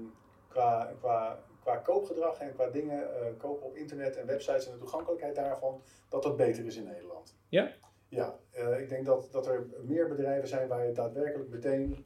koopgedrag 1.91 2.39
en 2.41 2.53
qua 2.55 2.67
dingen 2.71 3.15
eh, 3.15 3.27
kopen 3.39 3.67
op 3.67 3.77
internet 3.77 4.17
en 4.17 4.27
websites 4.27 4.67
en 4.67 4.73
de 4.73 4.79
toegankelijkheid 4.79 5.35
daarvan, 5.35 5.83
dat 6.09 6.23
dat 6.23 6.37
beter 6.37 6.67
is 6.67 6.77
in 6.77 6.85
Nederland. 6.85 7.37
Ja? 7.49 7.71
Ja, 8.09 8.39
eh, 8.51 8.81
ik 8.81 8.89
denk 8.89 9.07
dat, 9.07 9.29
dat 9.33 9.47
er 9.47 9.67
meer 9.83 10.09
bedrijven 10.09 10.49
zijn 10.49 10.69
waar 10.69 10.87
je 10.87 10.93
daadwerkelijk 10.93 11.49
meteen 11.51 12.05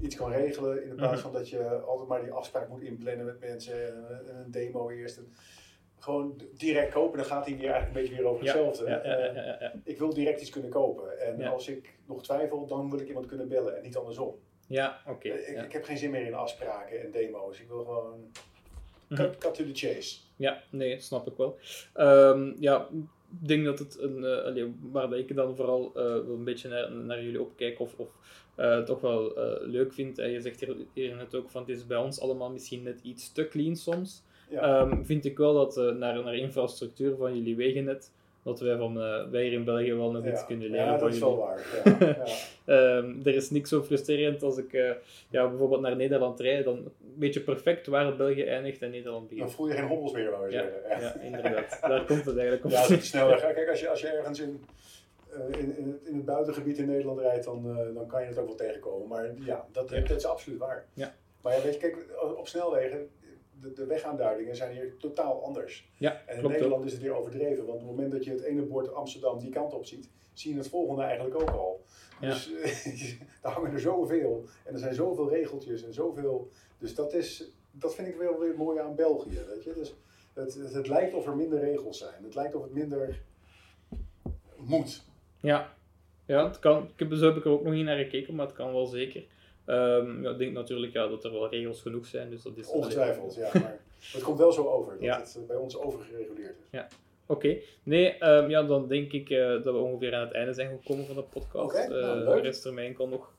iets 0.00 0.16
kan 0.16 0.30
regelen, 0.32 0.84
in 0.84 0.94
plaats 0.94 1.12
Mhm. 1.12 1.22
van 1.22 1.32
dat 1.32 1.48
je 1.48 1.64
altijd 1.80 2.08
maar 2.08 2.22
die 2.22 2.32
afspraak 2.32 2.68
moet 2.68 2.82
inplannen 2.82 3.24
met 3.26 3.40
mensen 3.40 3.86
en, 3.86 4.28
en 4.28 4.36
een 4.36 4.50
demo 4.50 4.90
eerst. 4.90 5.16
En 5.16 5.32
gewoon 5.98 6.40
direct 6.56 6.92
kopen, 6.92 7.16
dan 7.18 7.26
gaat 7.26 7.46
hij 7.46 7.56
weer 7.56 7.70
eigenlijk 7.70 7.96
een 7.96 8.00
beetje 8.02 8.16
weer 8.22 8.26
over 8.32 8.44
hetzelfde. 8.44 8.88
ja, 8.88 9.00
Eh, 9.00 9.74
ik 9.84 9.98
wil 9.98 10.14
direct 10.14 10.40
iets 10.40 10.50
kunnen 10.50 10.70
kopen. 10.70 11.18
En 11.20 11.42
als 11.42 11.68
ik 11.68 11.94
nog 12.06 12.22
twijfel, 12.22 12.66
dan 12.66 12.90
wil 12.90 13.00
ik 13.00 13.08
iemand 13.08 13.26
kunnen 13.26 13.48
bellen 13.48 13.76
en 13.76 13.82
niet 13.82 13.96
andersom. 13.96 14.34
Ja, 14.66 15.00
oké. 15.06 15.28
ik, 15.28 15.64
ik 15.64 15.72
heb 15.72 15.84
geen 15.84 15.98
zin 15.98 16.10
meer 16.10 16.26
in 16.26 16.34
afspraken 16.34 17.00
en 17.00 17.10
demo's. 17.10 17.60
Ik 17.60 17.68
wil 17.68 17.84
gewoon. 17.84 18.30
Cut, 19.14 19.38
cut 19.38 19.54
to 19.54 19.64
the 19.64 19.74
chase. 19.74 20.16
Ja, 20.36 20.62
nee, 20.70 21.00
snap 21.00 21.26
ik 21.26 21.36
wel. 21.36 21.58
Ehm, 21.92 22.52
ja, 22.58 22.88
ik 23.42 23.48
denk 23.48 23.64
dat 23.64 23.78
het 23.78 23.98
een, 24.00 24.24
eh, 24.24 24.44
allee, 24.44 24.74
waar 24.92 25.12
ik 25.18 25.34
dan 25.34 25.56
vooral 25.56 25.90
wel 25.94 26.28
een 26.28 26.44
beetje 26.44 26.68
naar, 26.68 26.92
naar 26.92 27.22
jullie 27.22 27.40
opkijk 27.40 27.80
of, 27.80 27.94
of 27.96 28.08
eh, 28.54 28.82
toch 28.82 29.00
wel 29.00 29.32
leuk 29.60 29.92
vind. 29.92 30.18
En 30.18 30.30
je 30.30 30.40
zegt 30.40 30.60
hier, 30.60 30.76
hier 30.92 31.16
net 31.16 31.34
ook 31.34 31.50
van 31.50 31.60
het 31.60 31.70
is 31.70 31.86
bij 31.86 31.96
ons 31.96 32.20
allemaal 32.20 32.50
misschien 32.50 32.82
net 32.82 33.00
iets 33.02 33.32
te 33.32 33.48
clean 33.48 33.76
soms. 33.76 34.22
Ja. 34.50 34.60
ehm, 34.60 35.04
vind 35.04 35.24
ik 35.24 35.38
wel 35.38 35.54
dat 35.54 35.76
naar, 35.76 36.22
naar 36.24 36.34
infrastructuur 36.36 37.16
van 37.16 37.34
jullie 37.36 37.56
wegennet, 37.56 38.10
dat 38.42 38.60
wij, 38.60 38.76
van, 38.76 38.94
wij 39.30 39.42
hier 39.42 39.52
in 39.52 39.64
België 39.64 39.94
wel 39.94 40.10
nog 40.10 40.24
ja. 40.24 40.30
iets 40.32 40.46
kunnen 40.46 40.70
leren 40.70 40.86
Ja, 40.86 40.98
van 40.98 41.08
dat 41.08 41.08
is 41.08 41.18
jullie. 41.18 41.34
wel 41.34 41.44
waar. 41.44 41.66
Ja. 42.64 42.96
Ehm, 42.96 43.14
er 43.24 43.34
is 43.34 43.50
niks 43.50 43.68
zo 43.68 43.82
frustrerend 43.82 44.42
als 44.42 44.58
ik 44.58 44.72
ja, 45.30 45.48
bijvoorbeeld 45.48 45.80
naar 45.80 45.96
Nederland 45.96 46.40
rijd, 46.40 46.64
dan 46.64 46.92
beetje 47.16 47.40
perfect 47.40 47.86
waar 47.86 48.16
België 48.16 48.42
eindigt 48.44 48.82
en 48.82 48.90
Nederland 48.90 49.28
Dan 49.28 49.36
begint. 49.38 49.54
voel 49.54 49.68
je 49.68 49.74
geen 49.74 49.86
hobbels 49.86 50.12
meer, 50.12 50.30
wou 50.30 50.46
je 50.50 50.52
Ja, 50.56 50.62
zeggen. 50.62 51.00
Ja. 51.00 51.20
inderdaad. 51.20 51.78
Daar 51.80 52.04
komt 52.04 52.24
het 52.24 52.36
eigenlijk 52.36 52.64
op. 52.64 52.70
Ja, 52.70 52.78
als 52.78 52.88
het. 52.88 53.10
Kijk, 53.54 53.68
als 53.68 53.80
je, 53.80 53.88
als 53.88 54.00
je 54.00 54.08
ergens 54.08 54.40
in, 54.40 54.64
eh, 55.32 55.60
in, 55.60 55.76
in, 55.76 55.88
het, 55.88 56.04
in 56.04 56.14
het 56.16 56.24
buitengebied 56.24 56.78
in 56.78 56.86
Nederland 56.86 57.18
rijdt, 57.20 57.44
dan, 57.44 57.78
eh, 57.78 57.94
dan 57.94 58.06
kan 58.06 58.20
je 58.22 58.26
het 58.28 58.38
ook 58.38 58.46
wel 58.46 58.54
tegenkomen. 58.54 59.08
Maar 59.08 59.30
ja, 59.44 59.66
dat, 59.72 59.88
dat 59.88 60.10
is 60.10 60.24
absoluut 60.24 60.58
waar. 60.58 60.86
Ja. 60.92 61.14
Maar 61.40 61.56
ja, 61.56 61.62
weet 61.62 61.74
je, 61.74 61.78
kijk, 61.80 61.96
op 62.36 62.48
snelwegen, 62.48 63.08
de, 63.60 63.72
de 63.72 63.86
wegaanduidingen 63.86 64.56
zijn 64.56 64.72
hier 64.72 64.96
totaal 64.96 65.44
anders. 65.44 65.88
Ja, 65.96 66.22
En 66.26 66.36
in 66.38 66.44
ook. 66.44 66.50
Nederland 66.50 66.84
is 66.84 66.92
het 66.92 67.00
weer 67.02 67.14
overdreven, 67.14 67.66
want 67.66 67.80
op 67.82 67.86
het 67.88 67.96
moment 67.96 68.12
dat 68.12 68.24
je 68.24 68.30
het 68.30 68.42
ene 68.42 68.62
bord 68.62 68.94
Amsterdam 68.94 69.38
die 69.38 69.50
kant 69.50 69.74
op 69.74 69.84
ziet, 69.86 70.08
zie 70.32 70.52
je 70.52 70.58
het 70.58 70.68
volgende 70.68 71.02
eigenlijk 71.02 71.40
ook 71.40 71.50
al. 71.50 71.84
Ja. 72.20 72.28
Dus 72.28 72.50
daar 73.42 73.52
hangen 73.52 73.72
er 73.72 73.80
zoveel 73.80 74.44
en 74.64 74.72
er 74.72 74.78
zijn 74.78 74.94
zoveel 74.94 75.30
regeltjes 75.30 75.84
en 75.84 75.92
zoveel. 75.92 76.48
Dus 76.80 76.94
dat, 76.94 77.14
is, 77.14 77.44
dat 77.70 77.94
vind 77.94 78.08
ik 78.08 78.16
wel 78.16 78.38
weer 78.38 78.54
mooi 78.56 78.78
aan 78.78 78.94
België. 78.94 79.40
Weet 79.48 79.64
je? 79.64 79.72
Dus 79.74 79.94
het, 80.32 80.54
het, 80.54 80.74
het 80.74 80.88
lijkt 80.88 81.14
of 81.14 81.26
er 81.26 81.36
minder 81.36 81.60
regels 81.60 81.98
zijn. 81.98 82.24
Het 82.24 82.34
lijkt 82.34 82.54
of 82.54 82.62
het 82.62 82.72
minder 82.72 83.20
moet. 84.56 85.02
Ja, 85.40 85.74
ja 86.26 86.46
het 86.46 86.58
kan. 86.58 86.82
Ik 86.82 86.98
heb, 86.98 87.12
zo 87.12 87.26
heb 87.26 87.36
ik 87.36 87.44
er 87.44 87.50
ook 87.50 87.62
nog 87.62 87.72
niet 87.72 87.84
naar 87.84 87.96
gekeken, 87.96 88.34
maar 88.34 88.46
het 88.46 88.54
kan 88.54 88.72
wel 88.72 88.86
zeker. 88.86 89.24
Ehm, 89.64 90.22
ja, 90.22 90.30
ik 90.30 90.38
denk 90.38 90.52
natuurlijk 90.52 90.92
ja, 90.92 91.08
dat 91.08 91.24
er 91.24 91.32
wel 91.32 91.48
regels 91.48 91.80
genoeg 91.82 92.06
zijn. 92.06 92.30
Dus 92.30 92.42
dat 92.42 92.56
is 92.56 92.68
Ongetwijfeld, 92.68 93.34
ja. 93.34 93.50
Maar 93.52 93.80
het 94.12 94.22
komt 94.22 94.38
wel 94.38 94.52
zo 94.52 94.66
over 94.66 94.92
dat 94.92 95.02
Ja. 95.02 95.18
het 95.18 95.36
eh, 95.40 95.46
bij 95.46 95.56
ons 95.56 95.76
overgereguleerd 95.78 96.56
is. 96.70 96.80
Oké, 97.30 97.58
nee, 97.82 98.08
ehm, 98.18 98.50
ja, 98.50 98.62
dan 98.62 98.88
denk 98.88 99.12
ik 99.12 99.30
eh, 99.30 99.48
dat 99.48 99.64
we 99.64 99.76
ongeveer 99.76 100.14
aan 100.14 100.20
het 100.26 100.32
einde 100.32 100.52
zijn 100.52 100.78
gekomen 100.82 101.06
van 101.06 101.14
de 101.14 101.22
podcast. 101.22 101.74
Oké, 101.78 101.88
nou, 101.88 102.18
Eh, 102.18 102.24
leuk. 102.24 102.36
er 102.36 102.42
rest 102.42 102.64
er 102.64 102.78
enkel 102.78 103.08
nog 103.08 103.32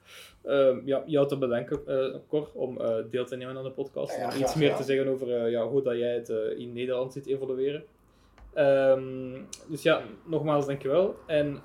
ehm, 0.43 0.79
ja, 0.85 1.03
jou 1.05 1.27
te 1.27 1.37
bedanken, 1.37 1.81
eh, 1.87 2.15
Cor, 2.27 2.49
om 2.53 2.81
eh, 2.81 2.95
deel 3.09 3.25
te 3.25 3.35
nemen 3.35 3.57
aan 3.57 3.63
de 3.63 3.71
podcast. 3.71 4.15
Ja, 4.15 4.21
ja, 4.21 4.31
en 4.33 4.39
iets 4.41 4.55
meer 4.55 4.75
te 4.75 4.83
zeggen 4.83 5.07
over 5.07 5.35
eh, 5.35 5.51
ja, 5.51 5.67
hoe 5.67 5.81
dat 5.81 5.97
jij 5.97 6.13
het 6.13 6.29
eh, 6.29 6.59
in 6.59 6.73
Nederland 6.73 7.13
ziet 7.13 7.27
evolueren. 7.27 7.83
Ehm, 8.53 9.41
dus 9.69 9.81
ja, 9.83 10.01
nogmaals 10.25 10.65
dankjewel. 10.65 11.15
En 11.27 11.61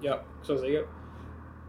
ja, 0.00 0.14
ik 0.14 0.44
zou 0.44 0.58
zeggen, 0.58 0.84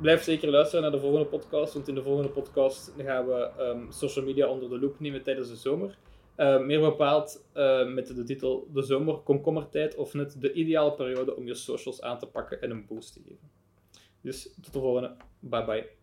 blijf 0.01 0.23
zeker 0.23 0.49
luisteren 0.49 0.81
naar 0.81 0.91
de 0.91 0.99
volgende 0.99 1.25
podcast, 1.25 1.73
want 1.73 1.87
in 1.87 1.95
de 1.95 2.03
volgende 2.03 2.29
podcast 2.29 2.93
gaan 2.97 3.25
we 3.27 3.49
social 3.89 4.25
media 4.25 4.47
onder 4.47 4.69
de 4.69 4.79
loep 4.79 4.99
nemen 4.99 5.23
tijdens 5.23 5.49
de 5.49 5.55
zomer. 5.55 5.97
Eh, 6.37 6.59
meer 6.59 6.79
bepaald 6.79 7.45
eh, 7.53 7.87
met 7.87 8.07
de 8.07 8.23
titel 8.23 8.67
De 8.73 8.81
zomer, 8.81 9.15
komkommertijd 9.15 9.95
of 9.95 10.13
net 10.13 10.41
de 10.41 10.53
ideale 10.53 10.93
periode 10.93 11.35
om 11.35 11.45
je 11.45 11.53
socials 11.53 12.01
aan 12.01 12.19
te 12.19 12.25
pakken 12.25 12.61
en 12.61 12.71
een 12.71 12.85
boost 12.85 13.13
te 13.13 13.19
geven. 13.23 13.51
Dus 14.21 14.53
tot 14.61 14.73
de 14.73 14.79
volgende. 14.79 15.15
Bye 15.39 15.65
bye. 15.65 15.96